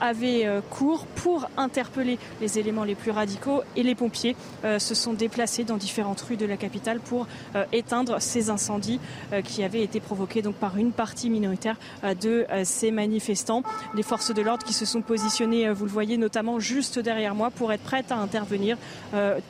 avaient 0.00 0.48
cours 0.70 1.06
pour 1.06 1.48
interpeller 1.56 2.18
les 2.40 2.58
éléments 2.58 2.84
les 2.84 2.94
plus 2.94 3.10
radicaux 3.10 3.62
et 3.76 3.82
les 3.82 3.94
pompiers 3.94 4.36
se 4.62 4.94
sont 4.94 5.12
déplacés 5.12 5.64
dans 5.64 5.76
différentes 5.76 6.20
rues 6.20 6.36
de 6.36 6.46
la 6.46 6.56
capitale 6.56 7.00
pour 7.00 7.26
éteindre 7.72 8.20
ces 8.20 8.50
incendies 8.50 9.00
qui 9.44 9.62
avaient 9.62 9.82
été 9.82 10.00
provoqués 10.00 10.42
donc 10.42 10.56
par 10.56 10.76
une 10.76 10.92
partie 10.92 11.30
minoritaire 11.30 11.76
euh, 12.04 12.14
de 12.14 12.46
euh, 12.50 12.62
ces 12.64 12.90
manifestants. 12.90 13.62
Les 13.94 14.02
forces 14.02 14.34
de 14.34 14.42
l'ordre 14.42 14.64
qui 14.64 14.72
se 14.72 14.84
sont 14.84 15.02
positionnées, 15.02 15.68
euh, 15.68 15.72
vous 15.72 15.84
le 15.84 15.90
voyez 15.90 16.16
notamment 16.16 16.58
juste 16.58 16.98
derrière 16.98 17.34
moi, 17.34 17.50
pour 17.50 17.72
être 17.72 17.82
prêtes 17.82 18.10
à 18.12 18.16
intervenir 18.16 18.76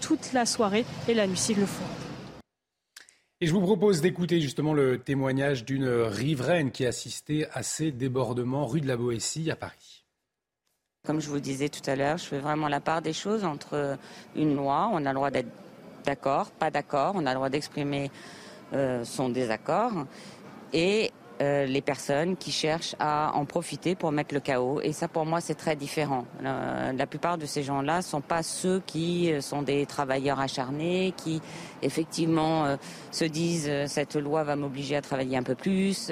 toute 0.01 0.33
la 0.33 0.47
soirée 0.47 0.85
et 1.09 1.15
la 1.15 1.27
nuit 1.27 1.37
s'ils 1.37 1.59
le 1.59 1.67
font. 1.67 1.85
Et 3.41 3.47
je 3.47 3.53
vous 3.53 3.61
propose 3.61 4.01
d'écouter 4.01 4.41
justement 4.41 4.75
le 4.75 4.99
témoignage 4.99 5.65
d'une 5.65 5.89
riveraine 5.89 6.71
qui 6.71 6.87
assistait 6.87 7.49
à 7.53 7.63
ces 7.63 7.93
débordements 7.93 8.67
rue 8.67 8.81
de 8.81 8.89
la 8.89 8.97
Boétie 8.97 9.51
à 9.51 9.57
Paris. 9.57 9.98
Comme 11.07 11.21
je 11.21 11.31
vous 11.31 11.41
disais 11.41 11.69
tout 11.69 11.89
à 11.89 11.97
l'heure, 11.97 12.19
je 12.19 12.25
fais 12.25 12.39
vraiment 12.39 12.69
la 12.69 12.81
part 12.81 13.01
des 13.01 13.13
choses 13.13 13.45
entre 13.45 13.97
une 14.37 14.55
loi, 14.57 14.91
on 14.93 15.07
a 15.07 15.11
le 15.11 15.15
droit 15.15 15.31
d'être 15.31 15.49
d'accord, 16.05 16.51
pas 16.51 16.71
d'accord, 16.71 17.13
on 17.15 17.25
a 17.25 17.31
le 17.31 17.37
droit 17.37 17.49
d'exprimer 17.49 18.11
son 19.05 19.31
désaccord, 19.31 19.93
et 20.73 21.11
euh, 21.41 21.67
les 21.67 21.81
personnes 21.81 22.37
qui 22.37 22.51
cherchent 22.51 22.97
à 22.99 23.33
en 23.35 23.45
profiter 23.45 23.95
pour 23.95 24.11
mettre 24.11 24.35
le 24.35 24.41
chaos. 24.41 24.81
Et 24.83 24.93
ça, 24.93 25.07
pour 25.07 25.25
moi, 25.25 25.41
c'est 25.41 25.55
très 25.55 25.77
différent. 25.77 26.25
Euh, 26.45 26.93
la 26.93 27.07
plupart 27.07 27.39
de 27.39 27.47
ces 27.47 27.63
gens-là 27.63 28.03
sont 28.03 28.21
pas 28.21 28.43
ceux 28.43 28.81
qui 28.87 29.33
euh, 29.33 29.41
sont 29.41 29.63
des 29.63 29.87
travailleurs 29.87 30.41
acharnés, 30.41 31.15
qui 31.17 31.41
effectivement 31.83 32.77
se 33.13 33.25
disent 33.25 33.71
cette 33.87 34.17
loi 34.17 34.43
va 34.43 34.57
m'obliger 34.57 34.97
à 34.97 35.01
travailler 35.01 35.37
un 35.37 35.45
peu 35.45 35.55
plus, 35.55 36.11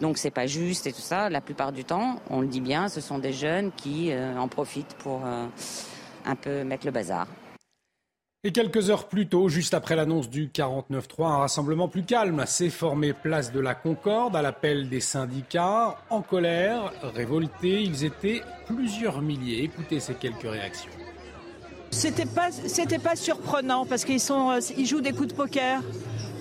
donc 0.00 0.18
c'est 0.18 0.32
pas 0.32 0.46
juste 0.46 0.88
et 0.88 0.92
tout 0.92 1.00
ça. 1.00 1.30
La 1.30 1.40
plupart 1.40 1.70
du 1.70 1.84
temps, 1.84 2.16
on 2.28 2.40
le 2.40 2.48
dit 2.48 2.60
bien, 2.60 2.88
ce 2.88 3.00
sont 3.00 3.20
des 3.20 3.32
jeunes 3.32 3.70
qui 3.76 4.12
en 4.12 4.48
profitent 4.48 4.96
pour 4.98 5.22
un 5.24 6.34
peu 6.34 6.64
mettre 6.64 6.86
le 6.86 6.92
bazar. 6.92 7.28
Et 8.46 8.52
quelques 8.52 8.90
heures 8.90 9.08
plus 9.08 9.26
tôt, 9.26 9.48
juste 9.48 9.74
après 9.74 9.96
l'annonce 9.96 10.30
du 10.30 10.46
49-3, 10.46 11.24
un 11.24 11.38
rassemblement 11.38 11.88
plus 11.88 12.04
calme 12.04 12.44
s'est 12.46 12.70
formé 12.70 13.12
place 13.12 13.50
de 13.50 13.58
la 13.58 13.74
Concorde 13.74 14.36
à 14.36 14.40
l'appel 14.40 14.88
des 14.88 15.00
syndicats. 15.00 15.96
En 16.10 16.22
colère, 16.22 16.92
révoltés, 17.02 17.82
ils 17.82 18.04
étaient 18.04 18.42
plusieurs 18.68 19.20
milliers. 19.20 19.64
Écoutez 19.64 19.98
ces 19.98 20.14
quelques 20.14 20.48
réactions. 20.48 20.92
C'était 21.90 22.24
pas, 22.24 22.50
pas 23.02 23.16
surprenant 23.16 23.84
parce 23.84 24.04
qu'ils 24.04 24.22
euh, 24.30 24.60
ils 24.78 24.86
jouent 24.86 25.00
des 25.00 25.12
coups 25.12 25.30
de 25.30 25.34
poker. 25.34 25.82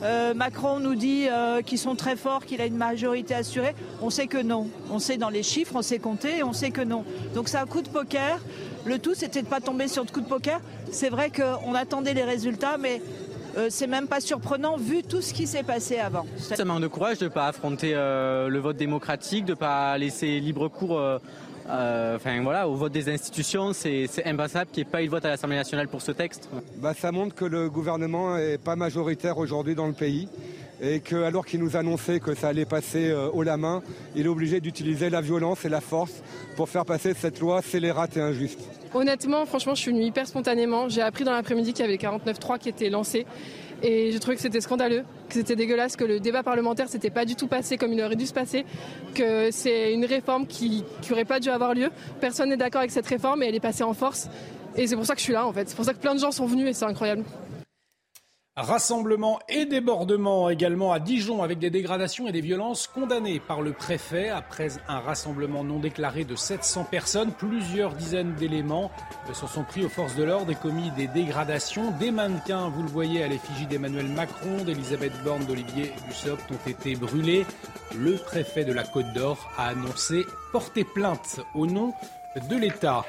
Euh, 0.04 0.36
Macron 0.36 0.80
nous 0.80 0.94
dit 0.94 1.28
euh, 1.28 1.64
qu'ils 1.64 1.80
sont 1.80 1.96
très 1.96 2.16
forts, 2.16 2.46
qu'il 2.46 2.62
a 2.62 2.68
une 2.68 2.78
majorité 2.78 3.34
assurée. 3.34 3.74
On 4.04 4.12
sait 4.12 4.28
que 4.28 4.38
non. 4.38 4.70
On 4.92 5.00
sait 5.00 5.18
dans 5.18 5.30
les 5.30 5.42
chiffres, 5.42 5.74
on 5.76 5.82
sait 5.82 5.98
compter, 5.98 6.38
et 6.38 6.44
on 6.44 6.54
sait 6.54 6.70
que 6.70 6.82
non. 6.82 7.04
Donc 7.34 7.50
c'est 7.50 7.58
un 7.58 7.66
coup 7.66 7.82
de 7.82 7.90
poker. 7.90 8.40
Le 8.86 9.00
tout, 9.00 9.16
c'était 9.16 9.42
de 9.42 9.46
ne 9.46 9.50
pas 9.50 9.62
tomber 9.62 9.88
sur 9.88 10.04
le 10.04 10.12
coup 10.12 10.22
de 10.22 10.28
poker. 10.28 10.62
C'est 10.92 11.10
vrai 11.10 11.30
qu'on 11.32 11.74
attendait 11.76 12.14
les 12.14 12.24
résultats, 12.24 12.78
mais 12.78 13.02
euh, 13.58 13.68
c'est 13.70 13.88
même 13.88 14.08
pas 14.08 14.20
surprenant 14.20 14.78
vu 14.78 15.04
tout 15.04 15.22
ce 15.22 15.34
qui 15.34 15.48
s'est 15.48 15.64
passé 15.64 15.98
avant. 15.98 16.26
Ça 16.38 16.66
manque 16.66 16.82
de 16.82 16.88
courage 16.88 17.20
de 17.20 17.26
ne 17.26 17.30
pas 17.30 17.48
affronter 17.48 17.92
euh, 17.94 18.50
le 18.50 18.60
vote 18.60 18.78
démocratique, 18.78 19.46
de 19.46 19.52
ne 19.52 19.58
pas 19.58 19.98
laisser 19.98 20.40
libre 20.40 20.68
cours 20.68 21.00
euh, 21.00 22.16
enfin, 22.16 22.42
voilà, 22.44 22.68
au 22.68 22.76
vote 22.76 22.92
des 22.92 23.10
institutions. 23.10 23.72
C'est 23.74 24.08
impassable 24.26 24.72
qu'il 24.72 24.84
n'y 24.84 24.90
ait 24.90 24.92
pas 24.92 25.02
eu 25.04 25.06
de 25.06 25.12
vote 25.12 25.26
à 25.26 25.30
l'Assemblée 25.30 25.56
nationale 25.56 25.88
pour 25.88 26.02
ce 26.02 26.12
texte. 26.12 26.50
Bah, 26.78 26.94
ça 26.94 27.12
montre 27.12 27.34
que 27.34 27.46
le 27.46 27.70
gouvernement 27.70 28.38
n'est 28.38 28.58
pas 28.58 28.76
majoritaire 28.76 29.38
aujourd'hui 29.38 29.76
dans 29.76 29.88
le 29.88 29.94
pays 29.94 30.28
et 30.82 31.00
que 31.00 31.24
alors 31.24 31.46
qu'il 31.46 31.60
nous 31.62 31.76
annonçait 31.76 32.20
que 32.20 32.36
ça 32.36 32.50
allait 32.50 32.66
passer 32.66 33.14
haut 33.34 33.44
la 33.44 33.58
main, 33.58 33.82
il 34.16 34.26
est 34.26 34.30
obligé 34.30 34.60
d'utiliser 34.60 35.10
la 35.10 35.22
violence 35.22 35.66
et 35.66 35.70
la 35.70 35.82
force 35.82 36.24
pour 36.56 36.70
faire 36.70 36.86
passer 36.86 37.14
cette 37.14 37.40
loi 37.40 37.62
scélérate 37.62 38.18
et 38.18 38.22
injuste. 38.22 38.60
Honnêtement, 38.94 39.46
franchement, 39.46 39.76
je 39.76 39.82
suis 39.82 39.92
venue 39.92 40.06
hyper 40.06 40.26
spontanément. 40.26 40.88
J'ai 40.88 41.02
appris 41.02 41.26
dans 41.26 41.34
l'après-midi 41.34 41.74
qu'il 41.74 41.86
y 41.86 41.88
avait 41.88 41.98
49.3 41.98 42.60
qui 42.60 42.70
était 42.70 42.90
lancé. 42.90 43.26
Et 43.84 44.12
j'ai 44.12 44.20
trouvé 44.20 44.38
que 44.38 44.42
c'était 44.42 44.62
scandaleux, 44.62 45.04
que 45.28 45.34
c'était 45.34 45.58
dégueulasse, 45.58 45.98
que 45.98 46.06
le 46.06 46.22
débat 46.22 46.44
parlementaire 46.44 46.88
s'était 46.88 47.10
pas 47.10 47.26
du 47.26 47.36
tout 47.36 47.48
passé 47.48 47.78
comme 47.78 47.92
il 47.92 48.02
aurait 48.02 48.16
dû 48.16 48.26
se 48.26 48.34
passer, 48.34 48.66
que 49.14 49.52
c'est 49.52 49.94
une 49.94 50.06
réforme 50.06 50.48
qui 50.48 50.86
n'aurait 51.10 51.26
pas 51.26 51.42
dû 51.42 51.50
avoir 51.50 51.74
lieu. 51.74 51.90
Personne 52.22 52.50
n'est 52.50 52.58
d'accord 52.58 52.80
avec 52.80 52.92
cette 52.92 53.06
réforme 53.06 53.44
et 53.44 53.48
elle 53.48 53.56
est 53.56 53.60
passée 53.60 53.84
en 53.84 53.94
force. 53.94 54.30
Et 54.78 54.88
c'est 54.88 54.96
pour 54.96 55.06
ça 55.06 55.14
que 55.14 55.20
je 55.20 55.26
suis 55.26 55.34
là 55.34 55.46
en 55.46 55.52
fait. 55.52 55.68
C'est 55.68 55.76
pour 55.76 55.86
ça 55.86 55.94
que 55.94 56.00
plein 56.00 56.16
de 56.16 56.20
gens 56.20 56.32
sont 56.32 56.46
venus 56.46 56.70
et 56.70 56.74
c'est 56.74 56.86
incroyable. 56.86 57.26
Rassemblement 58.58 59.42
et 59.50 59.66
débordement 59.66 60.50
également 60.50 60.94
à 60.94 61.02
Dijon 61.02 61.44
avec 61.44 61.60
des 61.60 61.70
dégradations 61.70 62.30
et 62.30 62.32
des 62.32 62.40
violences 62.40 62.88
condamnées 62.88 63.42
par 63.42 63.62
le 63.62 63.74
préfet 63.74 64.30
après 64.30 64.70
un 64.88 65.00
rassemblement 65.00 65.66
non 65.66 65.80
déclaré 65.80 66.24
de 66.24 66.38
700 66.38 66.86
personnes. 66.86 67.34
Plusieurs 67.34 67.92
dizaines 67.96 68.34
d'éléments 68.36 68.92
se 69.34 69.46
sont 69.46 69.66
pris 69.66 69.84
aux 69.84 69.90
forces 69.90 70.16
de 70.16 70.24
l'ordre 70.24 70.54
et 70.54 70.56
commis 70.56 70.90
des 70.92 71.08
dégradations. 71.08 71.92
Des 72.00 72.12
mannequins, 72.12 72.70
vous 72.70 72.84
le 72.84 72.88
voyez, 72.88 73.24
à 73.24 73.28
l'effigie 73.28 73.66
d'Emmanuel 73.66 74.08
Macron, 74.08 74.64
d'Elisabeth 74.66 75.22
Borne, 75.26 75.44
d'Olivier 75.44 75.92
Dussopt 76.08 76.50
ont 76.50 76.70
été 76.70 76.96
brûlés. 76.96 77.46
Le 77.94 78.16
préfet 78.16 78.64
de 78.64 78.72
la 78.72 78.84
Côte 78.86 79.12
d'Or 79.14 79.52
a 79.58 79.68
annoncé 79.68 80.26
porter 80.54 80.86
plainte 80.86 81.42
au 81.56 81.68
nom 81.68 81.94
de 82.50 82.56
l'État. 82.56 83.04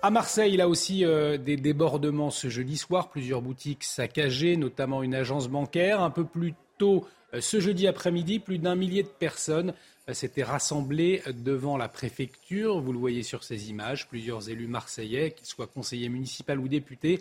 À 0.00 0.10
Marseille, 0.10 0.54
il 0.54 0.60
a 0.60 0.68
aussi 0.68 1.04
euh, 1.04 1.38
des 1.38 1.56
débordements 1.56 2.30
ce 2.30 2.48
jeudi 2.48 2.76
soir, 2.76 3.10
plusieurs 3.10 3.42
boutiques 3.42 3.82
saccagées, 3.82 4.56
notamment 4.56 5.02
une 5.02 5.14
agence 5.14 5.48
bancaire. 5.48 6.00
Un 6.00 6.10
peu 6.10 6.24
plus 6.24 6.54
tôt, 6.78 7.04
euh, 7.34 7.40
ce 7.40 7.58
jeudi 7.58 7.88
après-midi, 7.88 8.38
plus 8.38 8.58
d'un 8.58 8.76
millier 8.76 9.02
de 9.02 9.08
personnes 9.08 9.74
euh, 10.08 10.14
s'étaient 10.14 10.44
rassemblées 10.44 11.20
devant 11.44 11.76
la 11.76 11.88
préfecture. 11.88 12.80
Vous 12.80 12.92
le 12.92 12.98
voyez 12.98 13.24
sur 13.24 13.42
ces 13.42 13.70
images, 13.70 14.06
plusieurs 14.06 14.48
élus 14.48 14.68
marseillais, 14.68 15.32
qu'ils 15.32 15.48
soient 15.48 15.66
conseillers 15.66 16.08
municipaux 16.08 16.52
ou 16.52 16.68
députés, 16.68 17.20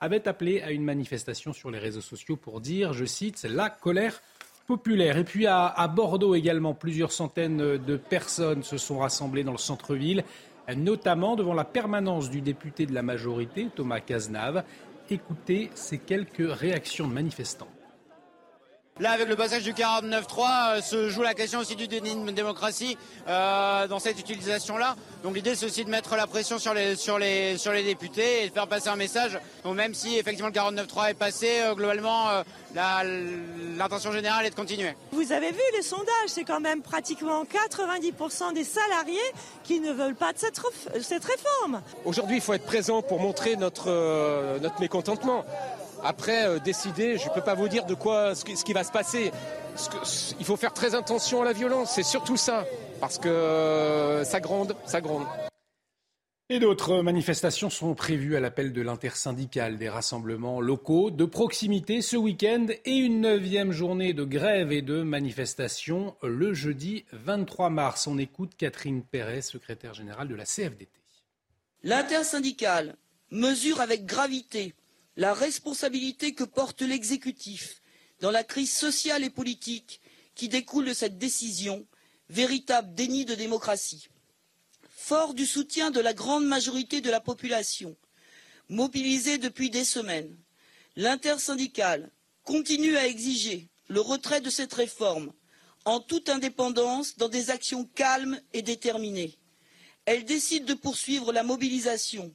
avaient 0.00 0.26
appelé 0.26 0.62
à 0.62 0.72
une 0.72 0.82
manifestation 0.82 1.52
sur 1.52 1.70
les 1.70 1.78
réseaux 1.78 2.00
sociaux 2.00 2.34
pour 2.34 2.60
dire, 2.60 2.92
je 2.92 3.04
cite, 3.04 3.44
la 3.44 3.70
colère 3.70 4.20
populaire. 4.66 5.16
Et 5.16 5.24
puis 5.24 5.46
à, 5.46 5.68
à 5.68 5.86
Bordeaux 5.86 6.34
également, 6.34 6.74
plusieurs 6.74 7.12
centaines 7.12 7.78
de 7.78 7.96
personnes 7.96 8.64
se 8.64 8.78
sont 8.78 8.98
rassemblées 8.98 9.44
dans 9.44 9.52
le 9.52 9.58
centre-ville 9.58 10.24
notamment 10.74 11.36
devant 11.36 11.54
la 11.54 11.64
permanence 11.64 12.30
du 12.30 12.40
député 12.40 12.86
de 12.86 12.94
la 12.94 13.02
majorité, 13.02 13.68
Thomas 13.74 14.00
Cazenave. 14.00 14.64
Écoutez 15.10 15.70
ces 15.74 15.98
quelques 15.98 16.50
réactions 16.50 17.06
de 17.06 17.12
manifestants. 17.12 17.68
Là, 18.98 19.10
avec 19.10 19.28
le 19.28 19.36
passage 19.36 19.62
du 19.62 19.74
49-3, 19.74 20.06
euh, 20.78 20.80
se 20.80 21.10
joue 21.10 21.20
la 21.20 21.34
question 21.34 21.58
aussi 21.58 21.76
du 21.76 21.86
déni 21.86 22.14
de 22.14 22.30
démocratie 22.30 22.96
euh, 23.28 23.86
dans 23.88 23.98
cette 23.98 24.18
utilisation-là. 24.18 24.96
Donc 25.22 25.34
l'idée, 25.34 25.54
c'est 25.54 25.66
aussi 25.66 25.84
de 25.84 25.90
mettre 25.90 26.16
la 26.16 26.26
pression 26.26 26.58
sur 26.58 26.72
les, 26.72 26.96
sur, 26.96 27.18
les, 27.18 27.58
sur 27.58 27.72
les 27.72 27.82
députés 27.82 28.44
et 28.44 28.48
de 28.48 28.54
faire 28.54 28.66
passer 28.66 28.88
un 28.88 28.96
message. 28.96 29.38
Donc 29.64 29.76
même 29.76 29.92
si 29.92 30.16
effectivement 30.16 30.48
le 30.48 30.54
49-3 30.54 31.10
est 31.10 31.14
passé, 31.14 31.60
euh, 31.60 31.74
globalement, 31.74 32.42
l'intention 32.74 34.12
générale 34.12 34.46
est 34.46 34.50
de 34.50 34.54
continuer. 34.54 34.94
Vous 35.12 35.30
avez 35.30 35.50
vu 35.50 35.60
les 35.74 35.82
sondages, 35.82 36.28
c'est 36.28 36.44
quand 36.44 36.60
même 36.60 36.80
pratiquement 36.80 37.44
90% 37.44 38.54
des 38.54 38.64
salariés 38.64 39.18
qui 39.62 39.80
ne 39.80 39.92
veulent 39.92 40.14
pas 40.14 40.32
de 40.32 40.38
cette, 40.38 40.58
cette 41.02 41.24
réforme. 41.24 41.82
Aujourd'hui, 42.06 42.36
il 42.36 42.42
faut 42.42 42.54
être 42.54 42.64
présent 42.64 43.02
pour 43.02 43.20
montrer 43.20 43.56
notre, 43.56 44.58
notre 44.60 44.80
mécontentement. 44.80 45.44
Après, 46.08 46.46
euh, 46.46 46.60
décider, 46.60 47.18
je 47.18 47.28
ne 47.28 47.34
peux 47.34 47.40
pas 47.40 47.54
vous 47.54 47.66
dire 47.66 47.84
de 47.84 47.94
quoi, 47.94 48.36
ce 48.36 48.44
qui, 48.44 48.72
va 48.72 48.84
se 48.84 48.92
passer. 48.92 49.32
il 50.38 50.46
faut 50.46 50.56
faire 50.56 50.72
très 50.72 50.94
attention 50.94 51.42
à 51.42 51.44
la 51.44 51.52
violence, 51.52 51.90
c'est 51.96 52.04
surtout 52.04 52.36
ça, 52.36 52.64
parce 53.00 53.18
que 53.18 53.28
euh, 53.28 54.22
ça 54.22 54.38
gronde, 54.38 54.76
ça 54.86 55.00
gronde. 55.00 55.26
Et 56.48 56.60
d'autres 56.60 57.02
manifestations 57.02 57.70
sont 57.70 57.96
prévues 57.96 58.36
à 58.36 58.40
l'appel 58.40 58.72
de 58.72 58.82
l'intersyndicale 58.82 59.78
des 59.78 59.88
rassemblements 59.88 60.60
locaux 60.60 61.10
de 61.10 61.24
proximité 61.24 62.02
ce 62.02 62.16
week-end 62.16 62.66
et 62.84 62.94
une 62.94 63.22
neuvième 63.22 63.72
journée 63.72 64.12
de 64.12 64.22
grève 64.22 64.70
et 64.70 64.82
de 64.82 65.02
manifestation 65.02 66.14
le 66.22 66.54
jeudi 66.54 67.04
23 67.10 67.68
mars. 67.68 68.06
On 68.06 68.16
écoute 68.16 68.52
Catherine 68.56 69.02
Perret, 69.02 69.42
secrétaire 69.42 69.92
générale 69.92 70.28
de 70.28 70.36
la 70.36 70.44
CFDT. 70.44 70.88
L'intersyndicale 71.82 72.94
mesure 73.32 73.80
avec 73.80 74.06
gravité 74.06 74.72
la 75.16 75.32
responsabilité 75.32 76.34
que 76.34 76.44
porte 76.44 76.82
l'exécutif 76.82 77.80
dans 78.20 78.30
la 78.30 78.44
crise 78.44 78.72
sociale 78.72 79.24
et 79.24 79.30
politique 79.30 80.00
qui 80.34 80.48
découle 80.48 80.86
de 80.86 80.92
cette 80.94 81.18
décision, 81.18 81.86
véritable 82.28 82.94
déni 82.94 83.24
de 83.24 83.34
démocratie. 83.34 84.08
Fort 84.90 85.34
du 85.34 85.46
soutien 85.46 85.90
de 85.90 86.00
la 86.00 86.12
grande 86.12 86.46
majorité 86.46 87.00
de 87.00 87.10
la 87.10 87.20
population, 87.20 87.96
mobilisée 88.68 89.38
depuis 89.38 89.70
des 89.70 89.84
semaines, 89.84 90.36
l'intersyndicale 90.96 92.10
continue 92.44 92.96
à 92.96 93.06
exiger 93.06 93.68
le 93.88 94.00
retrait 94.00 94.40
de 94.40 94.50
cette 94.50 94.74
réforme 94.74 95.32
en 95.84 96.00
toute 96.00 96.28
indépendance 96.28 97.16
dans 97.16 97.28
des 97.28 97.50
actions 97.50 97.84
calmes 97.84 98.40
et 98.52 98.62
déterminées. 98.62 99.38
Elle 100.04 100.24
décide 100.24 100.64
de 100.64 100.74
poursuivre 100.74 101.32
la 101.32 101.42
mobilisation 101.44 102.34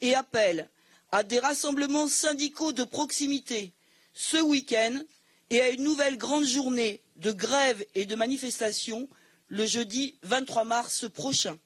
et 0.00 0.14
appelle 0.14 0.70
à 1.12 1.22
des 1.22 1.38
rassemblements 1.38 2.08
syndicaux 2.08 2.72
de 2.72 2.84
proximité 2.84 3.72
ce 4.14 4.38
week-end 4.38 4.98
et 5.50 5.60
à 5.60 5.68
une 5.68 5.84
nouvelle 5.84 6.16
grande 6.16 6.44
journée 6.44 7.02
de 7.16 7.30
grève 7.30 7.84
et 7.94 8.06
de 8.06 8.16
manifestation 8.16 9.08
le 9.48 9.66
jeudi 9.66 10.18
23 10.22 10.64
mars 10.64 11.08
prochain. 11.10 11.56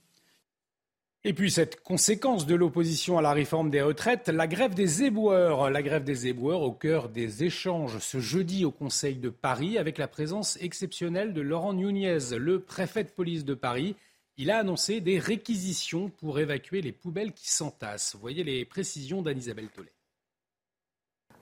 Et 1.23 1.33
puis 1.33 1.51
cette 1.51 1.81
conséquence 1.81 2.47
de 2.47 2.55
l'opposition 2.55 3.19
à 3.19 3.23
la 3.23 3.33
réforme 3.33 3.71
des 3.71 3.83
retraites, 3.83 4.29
la 4.29 4.47
grève 4.47 4.75
des 4.75 5.05
éboueurs. 5.05 5.71
La 5.71 5.83
grève 5.83 6.05
des 6.05 6.29
éboueurs 6.29 6.63
au 6.63 6.73
cœur 6.73 7.09
des 7.09 7.43
échanges 7.43 7.99
ce 7.99 8.21
jeudi 8.21 8.65
au 8.65 8.71
Conseil 8.71 9.17
de 9.17 9.29
Paris 9.29 9.79
avec 9.79 9.99
la 9.99 10.07
présence 10.09 10.57
exceptionnelle 10.61 11.33
de 11.33 11.41
Laurent 11.41 11.73
Nunez, 11.73 12.19
le 12.37 12.61
préfet 12.61 13.05
de 13.05 13.11
police 13.11 13.45
de 13.45 13.55
Paris 13.55 13.97
il 14.38 14.51
a 14.51 14.59
annoncé 14.59 15.01
des 15.01 15.18
réquisitions 15.18 16.11
pour 16.11 16.38
évacuer 16.38 16.83
les 16.83 16.92
poubelles 16.92 17.33
qui 17.33 17.49
s'entassent. 17.49 18.16
Voyez 18.16 18.44
les 18.44 18.64
précisions 18.64 19.22
d'Anne-Isabelle 19.22 19.70
Tollet. 19.70 19.96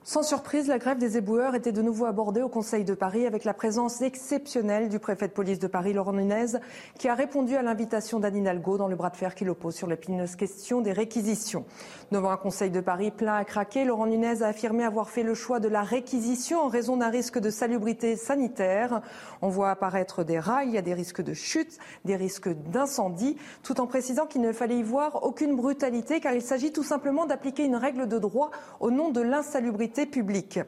Sans 0.07 0.21
surprise, 0.21 0.67
la 0.67 0.77
grève 0.77 0.99
des 0.99 1.17
éboueurs 1.17 1.55
était 1.55 1.71
de 1.71 1.81
nouveau 1.81 2.05
abordée 2.05 2.43
au 2.43 2.47
Conseil 2.47 2.83
de 2.83 2.93
Paris 2.93 3.25
avec 3.25 3.43
la 3.43 3.55
présence 3.55 4.03
exceptionnelle 4.03 4.87
du 4.87 4.99
préfet 4.99 5.27
de 5.27 5.33
police 5.33 5.57
de 5.57 5.65
Paris, 5.65 5.93
Laurent 5.93 6.13
Nunez, 6.13 6.59
qui 6.99 7.09
a 7.09 7.15
répondu 7.15 7.55
à 7.55 7.63
l'invitation 7.63 8.19
d'Anne 8.19 8.35
Hidalgo 8.35 8.77
dans 8.77 8.87
le 8.87 8.95
bras 8.95 9.09
de 9.09 9.15
fer 9.15 9.33
qui 9.33 9.45
l'oppose 9.45 9.73
sur 9.73 9.87
l'épineuse 9.87 10.35
question 10.35 10.81
des 10.81 10.91
réquisitions. 10.91 11.65
Devant 12.11 12.29
un 12.29 12.37
Conseil 12.37 12.69
de 12.69 12.81
Paris 12.81 13.09
plein 13.09 13.33
à 13.33 13.43
craquer, 13.45 13.83
Laurent 13.83 14.05
Nunez 14.05 14.43
a 14.43 14.49
affirmé 14.49 14.83
avoir 14.83 15.09
fait 15.09 15.23
le 15.23 15.33
choix 15.33 15.59
de 15.59 15.69
la 15.69 15.81
réquisition 15.81 16.59
en 16.59 16.67
raison 16.67 16.97
d'un 16.97 17.09
risque 17.09 17.39
de 17.39 17.49
salubrité 17.49 18.15
sanitaire. 18.15 19.01
On 19.41 19.49
voit 19.49 19.71
apparaître 19.71 20.23
des 20.23 20.37
rails, 20.37 20.67
il 20.67 20.75
y 20.75 20.77
a 20.77 20.83
des 20.83 20.93
risques 20.93 21.23
de 21.23 21.33
chute, 21.33 21.79
des 22.05 22.15
risques 22.15 22.49
d'incendie, 22.69 23.37
tout 23.63 23.81
en 23.81 23.87
précisant 23.87 24.27
qu'il 24.27 24.41
ne 24.41 24.51
fallait 24.51 24.77
y 24.77 24.83
voir 24.83 25.23
aucune 25.23 25.55
brutalité 25.55 26.19
car 26.19 26.35
il 26.35 26.43
s'agit 26.43 26.71
tout 26.71 26.83
simplement 26.83 27.25
d'appliquer 27.25 27.65
une 27.65 27.75
règle 27.75 28.07
de 28.07 28.19
droit 28.19 28.51
au 28.79 28.91
nom 28.91 29.09
de 29.09 29.21
l'insalubrité 29.21 29.94
publique. 30.05 30.59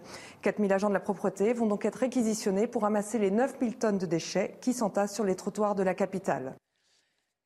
4000 0.43 0.71
agents 0.71 0.87
de 0.87 0.93
la 0.93 1.01
propreté 1.01 1.51
vont 1.51 1.67
donc 1.67 1.83
être 1.83 1.99
réquisitionnés 1.99 2.67
pour 2.67 2.83
ramasser 2.83 3.19
les 3.19 3.31
9000 3.31 3.77
tonnes 3.77 3.97
de 3.97 4.05
déchets 4.05 4.55
qui 4.61 4.73
s'entassent 4.73 5.15
sur 5.15 5.25
les 5.25 5.35
trottoirs 5.35 5.75
de 5.75 5.83
la 5.83 5.93
capitale. 5.93 6.55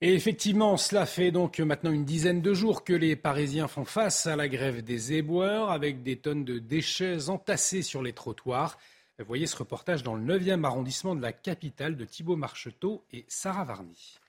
Et 0.01 0.13
effectivement, 0.13 0.77
cela 0.77 1.05
fait 1.05 1.31
donc 1.31 1.59
maintenant 1.59 1.91
une 1.91 2.05
dizaine 2.05 2.41
de 2.41 2.53
jours 2.53 2.83
que 2.83 2.93
les 2.93 3.15
Parisiens 3.15 3.67
font 3.67 3.85
face 3.85 4.27
à 4.27 4.35
la 4.35 4.47
grève 4.47 4.83
des 4.83 5.13
éboueurs 5.13 5.71
avec 5.71 6.03
des 6.03 6.17
tonnes 6.17 6.43
de 6.45 6.59
déchets 6.59 7.29
entassés 7.29 7.81
sur 7.81 8.01
les 8.01 8.13
trottoirs. 8.13 8.77
Voyez 9.19 9.45
ce 9.45 9.57
reportage 9.57 10.03
dans 10.03 10.15
le 10.15 10.39
9e 10.39 10.63
arrondissement 10.63 11.15
de 11.15 11.21
la 11.21 11.33
capitale 11.33 11.95
de 11.95 12.05
Thibault 12.05 12.35
Marcheteau 12.35 13.03
et 13.11 13.25
Sarah 13.27 13.63
Varny. 13.63 14.19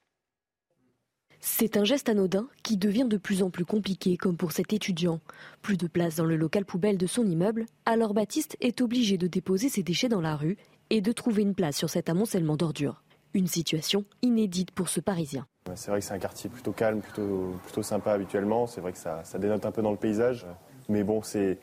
C'est 1.44 1.76
un 1.76 1.82
geste 1.82 2.08
anodin 2.08 2.46
qui 2.62 2.76
devient 2.76 3.04
de 3.04 3.16
plus 3.16 3.42
en 3.42 3.50
plus 3.50 3.64
compliqué, 3.64 4.16
comme 4.16 4.36
pour 4.36 4.52
cet 4.52 4.72
étudiant. 4.72 5.18
Plus 5.60 5.76
de 5.76 5.88
place 5.88 6.14
dans 6.14 6.24
le 6.24 6.36
local 6.36 6.64
poubelle 6.64 6.96
de 6.96 7.08
son 7.08 7.26
immeuble, 7.26 7.66
alors 7.84 8.14
Baptiste 8.14 8.56
est 8.60 8.80
obligé 8.80 9.18
de 9.18 9.26
déposer 9.26 9.68
ses 9.68 9.82
déchets 9.82 10.08
dans 10.08 10.20
la 10.20 10.36
rue 10.36 10.56
et 10.90 11.00
de 11.00 11.10
trouver 11.10 11.42
une 11.42 11.56
place 11.56 11.76
sur 11.76 11.90
cet 11.90 12.08
amoncellement 12.08 12.56
d'ordures. 12.56 13.02
Une 13.34 13.48
situation 13.48 14.04
inédite 14.22 14.70
pour 14.70 14.88
ce 14.88 15.00
Parisien. 15.00 15.44
C'est 15.74 15.90
vrai 15.90 15.98
que 15.98 16.06
c'est 16.06 16.14
un 16.14 16.20
quartier 16.20 16.48
plutôt 16.48 16.70
calme, 16.70 17.00
plutôt, 17.00 17.82
sympa 17.82 18.12
habituellement. 18.12 18.68
C'est 18.68 18.80
vrai 18.80 18.92
que 18.92 18.98
ça, 18.98 19.24
ça, 19.24 19.40
dénote 19.40 19.66
un 19.66 19.72
peu 19.72 19.82
dans 19.82 19.90
le 19.90 19.96
paysage. 19.96 20.46
Mais 20.88 21.02
bon, 21.02 21.22
c'est 21.22 21.58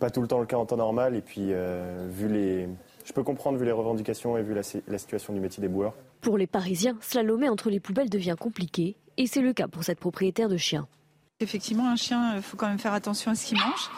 pas 0.00 0.10
tout 0.10 0.20
le 0.20 0.28
temps 0.28 0.38
le 0.38 0.46
cas 0.46 0.58
en 0.58 0.66
temps 0.66 0.76
normal. 0.76 1.16
Et 1.16 1.22
puis, 1.22 1.54
euh, 1.54 2.06
vu 2.10 2.28
les, 2.28 2.68
je 3.06 3.12
peux 3.14 3.22
comprendre 3.22 3.56
vu 3.56 3.64
les 3.64 3.72
revendications 3.72 4.36
et 4.36 4.42
vu 4.42 4.52
la, 4.52 4.60
la 4.86 4.98
situation 4.98 5.32
du 5.32 5.40
métier 5.40 5.62
des 5.62 5.68
boueurs. 5.68 5.94
Pour 6.20 6.36
les 6.36 6.46
Parisiens, 6.46 6.96
slalomer 7.00 7.48
entre 7.48 7.70
les 7.70 7.80
poubelles 7.80 8.10
devient 8.10 8.36
compliqué. 8.38 8.96
Et 9.16 9.26
c'est 9.26 9.40
le 9.40 9.52
cas 9.52 9.68
pour 9.68 9.84
cette 9.84 10.00
propriétaire 10.00 10.48
de 10.48 10.56
chien. 10.56 10.86
Effectivement, 11.40 11.88
un 11.88 11.96
chien, 11.96 12.36
il 12.36 12.42
faut 12.42 12.56
quand 12.56 12.66
même 12.66 12.80
faire 12.80 12.92
attention 12.92 13.30
à 13.30 13.34
ce 13.36 13.46
qu'il 13.46 13.58
mange. 13.58 13.90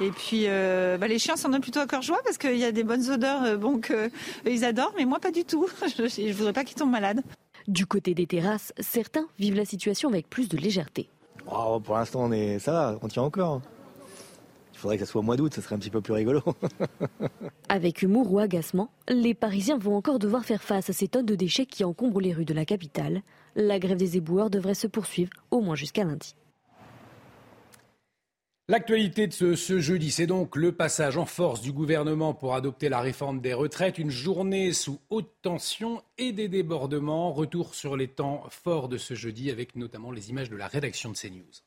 Et 0.00 0.10
puis, 0.10 0.44
euh, 0.46 0.98
bah, 0.98 1.08
les 1.08 1.18
chiens 1.18 1.36
s'en 1.36 1.48
donnent 1.48 1.62
plutôt 1.62 1.80
à 1.80 1.86
cœur 1.86 2.02
joie 2.02 2.20
parce 2.24 2.36
qu'il 2.36 2.56
y 2.56 2.64
a 2.64 2.72
des 2.72 2.84
bonnes 2.84 3.08
odeurs 3.10 3.42
euh, 3.44 3.56
bon, 3.56 3.80
qu'ils 3.80 4.64
adorent, 4.64 4.92
mais 4.96 5.06
moi 5.06 5.18
pas 5.18 5.30
du 5.30 5.44
tout. 5.44 5.66
Je 5.96 6.02
ne 6.02 6.32
voudrais 6.32 6.52
pas 6.52 6.64
qu'ils 6.64 6.76
tombent 6.76 6.90
malades. 6.90 7.22
Du 7.68 7.86
côté 7.86 8.14
des 8.14 8.26
terrasses, 8.26 8.74
certains 8.80 9.26
vivent 9.38 9.56
la 9.56 9.64
situation 9.64 10.10
avec 10.10 10.28
plus 10.28 10.48
de 10.48 10.58
légèreté. 10.58 11.08
Oh, 11.50 11.80
pour 11.80 11.94
l'instant, 11.96 12.24
on 12.24 12.32
est, 12.32 12.58
ça 12.58 12.72
va, 12.72 12.98
on 13.00 13.08
tient 13.08 13.22
encore. 13.22 13.62
Il 14.82 14.86
faudrait 14.90 14.98
que 14.98 15.04
ça 15.04 15.12
soit 15.12 15.20
au 15.20 15.24
mois 15.24 15.36
d'août, 15.36 15.54
ça 15.54 15.62
serait 15.62 15.76
un 15.76 15.78
petit 15.78 15.90
peu 15.90 16.00
plus 16.00 16.12
rigolo. 16.12 16.42
avec 17.68 18.02
humour 18.02 18.32
ou 18.32 18.40
agacement, 18.40 18.90
les 19.08 19.32
Parisiens 19.32 19.78
vont 19.78 19.94
encore 19.94 20.18
devoir 20.18 20.44
faire 20.44 20.60
face 20.60 20.90
à 20.90 20.92
ces 20.92 21.06
tonnes 21.06 21.24
de 21.24 21.36
déchets 21.36 21.66
qui 21.66 21.84
encombrent 21.84 22.20
les 22.20 22.32
rues 22.32 22.44
de 22.44 22.52
la 22.52 22.64
capitale. 22.64 23.22
La 23.54 23.78
grève 23.78 23.96
des 23.96 24.16
éboueurs 24.16 24.50
devrait 24.50 24.74
se 24.74 24.88
poursuivre 24.88 25.30
au 25.52 25.60
moins 25.60 25.76
jusqu'à 25.76 26.02
lundi. 26.02 26.34
L'actualité 28.66 29.28
de 29.28 29.32
ce, 29.32 29.54
ce 29.54 29.78
jeudi, 29.78 30.10
c'est 30.10 30.26
donc 30.26 30.56
le 30.56 30.72
passage 30.72 31.16
en 31.16 31.26
force 31.26 31.60
du 31.60 31.70
gouvernement 31.70 32.34
pour 32.34 32.56
adopter 32.56 32.88
la 32.88 33.00
réforme 33.00 33.40
des 33.40 33.54
retraites, 33.54 33.98
une 33.98 34.10
journée 34.10 34.72
sous 34.72 34.98
haute 35.10 35.30
tension 35.42 36.02
et 36.18 36.32
des 36.32 36.48
débordements. 36.48 37.32
Retour 37.32 37.76
sur 37.76 37.96
les 37.96 38.08
temps 38.08 38.42
forts 38.50 38.88
de 38.88 38.98
ce 38.98 39.14
jeudi 39.14 39.48
avec 39.52 39.76
notamment 39.76 40.10
les 40.10 40.30
images 40.30 40.50
de 40.50 40.56
la 40.56 40.66
rédaction 40.66 41.12
de 41.12 41.16
CNews. 41.16 41.62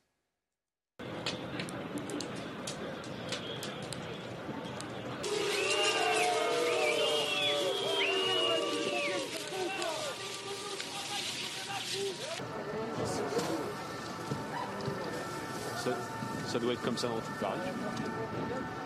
Doit 16.65 16.73
être 16.73 16.81
comme 16.81 16.97
ça 16.97 17.07
dans 17.07 17.15
toute 17.15 17.35
Paris. 17.39 17.59
Traversons 17.59 18.84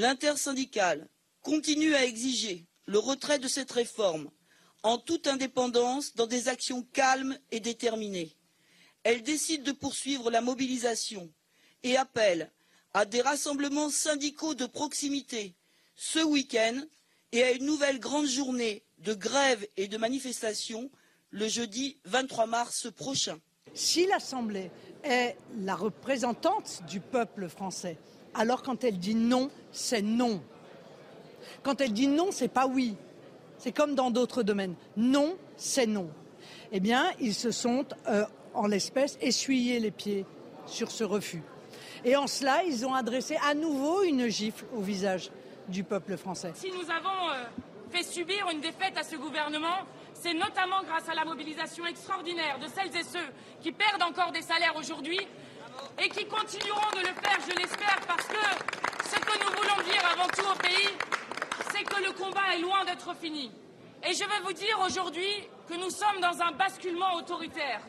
L'intersyndicale 0.00 1.10
continue 1.42 1.94
à 1.94 2.06
exiger 2.06 2.64
le 2.86 2.98
retrait 2.98 3.38
de 3.38 3.48
cette 3.48 3.70
réforme 3.70 4.30
en 4.82 4.96
toute 4.96 5.26
indépendance 5.26 6.14
dans 6.14 6.26
des 6.26 6.48
actions 6.48 6.84
calmes 6.94 7.38
et 7.50 7.60
déterminées. 7.60 8.34
Elle 9.02 9.22
décide 9.22 9.62
de 9.62 9.72
poursuivre 9.72 10.30
la 10.30 10.40
mobilisation 10.40 11.30
et 11.82 11.98
appelle 11.98 12.50
à 12.94 13.04
des 13.04 13.20
rassemblements 13.20 13.90
syndicaux 13.90 14.54
de 14.54 14.64
proximité 14.64 15.54
ce 15.96 16.20
week-end 16.20 16.80
et 17.32 17.42
à 17.42 17.50
une 17.52 17.66
nouvelle 17.66 18.00
grande 18.00 18.26
journée 18.26 18.82
de 19.00 19.12
grève 19.12 19.66
et 19.76 19.86
de 19.86 19.98
manifestation 19.98 20.90
le 21.28 21.46
jeudi 21.46 21.98
23 22.06 22.46
mars 22.46 22.90
prochain. 22.90 23.38
Si 23.74 24.06
l'Assemblée 24.06 24.70
est 25.04 25.36
la 25.58 25.74
représentante 25.74 26.80
du 26.88 27.00
peuple 27.00 27.50
français, 27.50 27.98
alors 28.34 28.62
quand 28.62 28.84
elle 28.84 28.98
dit 28.98 29.14
non, 29.14 29.50
c'est 29.72 30.02
non. 30.02 30.42
Quand 31.62 31.80
elle 31.80 31.92
dit 31.92 32.06
non, 32.06 32.28
c'est 32.30 32.48
pas 32.48 32.66
oui. 32.66 32.96
C'est 33.58 33.72
comme 33.72 33.94
dans 33.94 34.10
d'autres 34.10 34.42
domaines. 34.42 34.74
Non, 34.96 35.36
c'est 35.56 35.86
non. 35.86 36.08
Eh 36.72 36.80
bien, 36.80 37.10
ils 37.20 37.34
se 37.34 37.50
sont, 37.50 37.84
euh, 38.08 38.24
en 38.54 38.66
l'espèce, 38.66 39.18
essuyés 39.20 39.80
les 39.80 39.90
pieds 39.90 40.24
sur 40.66 40.90
ce 40.90 41.04
refus. 41.04 41.42
Et 42.04 42.16
en 42.16 42.26
cela, 42.26 42.62
ils 42.64 42.86
ont 42.86 42.94
adressé 42.94 43.36
à 43.46 43.54
nouveau 43.54 44.02
une 44.04 44.28
gifle 44.28 44.64
au 44.74 44.80
visage 44.80 45.30
du 45.68 45.84
peuple 45.84 46.16
français. 46.16 46.52
Si 46.54 46.70
nous 46.70 46.90
avons 46.90 47.30
euh, 47.30 47.44
fait 47.90 48.02
subir 48.02 48.48
une 48.50 48.60
défaite 48.60 48.96
à 48.96 49.02
ce 49.02 49.16
gouvernement, 49.16 49.84
c'est 50.14 50.34
notamment 50.34 50.82
grâce 50.86 51.08
à 51.08 51.14
la 51.14 51.24
mobilisation 51.24 51.84
extraordinaire 51.86 52.58
de 52.58 52.66
celles 52.66 52.94
et 52.96 53.04
ceux 53.04 53.18
qui 53.60 53.72
perdent 53.72 54.02
encore 54.02 54.32
des 54.32 54.42
salaires 54.42 54.74
aujourd'hui 54.76 55.20
et 55.98 56.08
qui 56.08 56.26
continueront 56.26 56.90
de 56.94 57.00
le 57.00 57.14
faire, 57.22 57.38
je 57.48 57.54
l'espère, 57.56 57.98
parce 58.06 58.26
que 58.26 58.42
ce 59.04 59.18
que 59.18 59.38
nous 59.38 59.50
voulons 59.56 59.82
dire 59.84 60.02
avant 60.12 60.28
tout 60.28 60.50
au 60.50 60.56
pays, 60.56 60.90
c'est 61.72 61.82
que 61.82 62.02
le 62.02 62.12
combat 62.12 62.54
est 62.54 62.60
loin 62.60 62.84
d'être 62.84 63.14
fini. 63.20 63.50
Et 64.02 64.14
je 64.14 64.24
vais 64.24 64.40
vous 64.44 64.52
dire 64.52 64.78
aujourd'hui 64.84 65.48
que 65.68 65.74
nous 65.74 65.90
sommes 65.90 66.20
dans 66.22 66.40
un 66.42 66.52
basculement 66.52 67.14
autoritaire. 67.16 67.80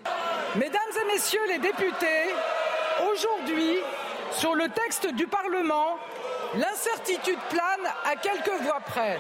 Mesdames 0.56 0.82
et 1.02 1.14
messieurs 1.14 1.46
les 1.48 1.60
députés, 1.60 2.34
aujourd'hui, 3.12 3.78
sur 4.32 4.56
le 4.56 4.68
texte 4.70 5.08
du 5.14 5.26
Parlement, 5.28 5.98
l'incertitude 6.56 7.40
plane 7.50 7.94
à 8.06 8.16
quelques 8.18 8.62
voix 8.62 8.82
près. 8.82 9.20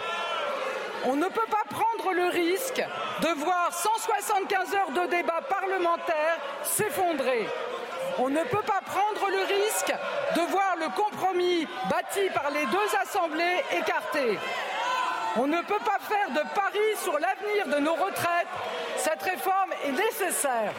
On 1.05 1.15
ne 1.15 1.27
peut 1.27 1.47
pas 1.49 1.63
prendre 1.69 2.13
le 2.13 2.27
risque 2.27 2.84
de 3.21 3.39
voir 3.39 3.73
175 3.73 4.75
heures 4.75 4.91
de 4.91 5.10
débat 5.10 5.41
parlementaire 5.49 6.38
s'effondrer. 6.63 7.47
On 8.17 8.30
ne 8.30 8.43
peut 8.43 8.63
pas 8.65 8.82
prendre 8.86 9.30
le 9.30 9.43
risque 9.45 9.93
de 10.36 10.41
voir 10.52 10.76
le 10.78 10.89
compromis 10.89 11.67
bâti 11.89 12.30
par 12.34 12.52
les 12.52 12.65
deux 12.65 12.95
assemblées 13.02 13.63
écarté. 13.71 14.38
On 15.38 15.47
ne 15.47 15.62
peut 15.62 15.80
pas 15.86 15.97
faire 16.00 16.30
de 16.30 16.41
paris 16.54 16.97
sur 17.02 17.13
l'avenir 17.13 17.67
de 17.67 17.80
nos 17.80 17.93
retraites. 17.93 18.47
Cette 18.97 19.21
réforme 19.24 19.71
est 19.86 19.91
nécessaire. 19.91 20.74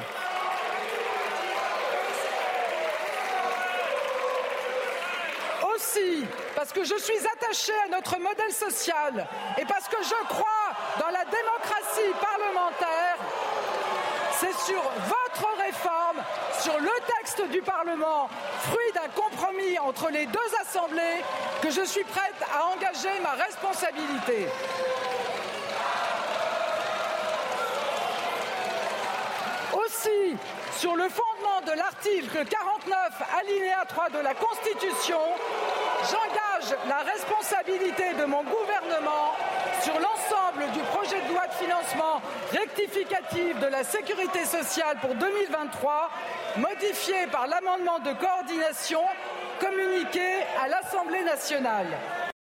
Aussi, 5.75 6.27
parce 6.55 6.71
que 6.71 6.85
je 6.85 6.97
suis 6.99 7.19
attachée 7.19 7.73
à 7.87 7.89
notre 7.89 8.19
modèle 8.19 8.53
social 8.53 9.27
et 9.59 9.65
parce 9.65 9.89
que 9.89 9.97
je 10.03 10.27
crois 10.29 10.47
dans 11.01 11.11
la 11.11 11.25
démocratie 11.25 12.13
parlementaire, 12.21 13.17
c'est 14.43 14.73
sur 14.73 14.83
votre 14.83 15.63
réforme, 15.63 16.23
sur 16.59 16.79
le 16.81 16.91
texte 17.19 17.49
du 17.51 17.63
Parlement, 17.63 18.29
fruit 18.63 18.93
d'un 18.93 19.09
compromis 19.15 19.79
entre 19.79 20.11
les 20.11 20.27
deux 20.27 20.51
assemblées, 20.61 21.23
que 21.63 21.71
je 21.71 21.83
suis 21.83 22.03
prête 22.05 22.35
à 22.53 22.67
engager 22.67 23.21
ma 23.23 23.43
responsabilité. 23.45 24.49
Aussi, 29.73 30.37
sur 30.77 30.97
le 30.97 31.09
fondement 31.09 31.61
de 31.65 31.79
l'article 31.79 32.45
49, 32.45 32.99
alinéa 33.39 33.85
3 33.89 34.11
de 34.11 34.19
la 34.19 34.35
Constitution, 34.35 35.21
j'engage 36.11 36.77
la 36.89 36.99
responsabilité 36.99 38.15
de 38.19 38.25
mon 38.25 38.43
gouvernement 38.43 39.35
sur 39.83 39.95
l'ensemble 39.95 40.71
du 40.73 40.79
projet 40.81 41.21
de 41.27 41.33
loi 41.33 41.47
de 41.49 41.53
financement 41.55 42.23
rectificatif 42.53 43.59
de 43.59 43.67
la 43.67 43.83
sécurité 43.83 44.45
sociale 44.45 44.97
pour 45.01 45.15
2023, 45.17 46.11
modifié 46.59 47.27
par 47.33 47.49
l'amendement 47.49 47.99
de 47.99 48.13
coordination 48.13 49.01
communiqué 49.61 50.45
à 50.63 50.69
l'Assemblée 50.69 51.25
nationale. 51.25 51.89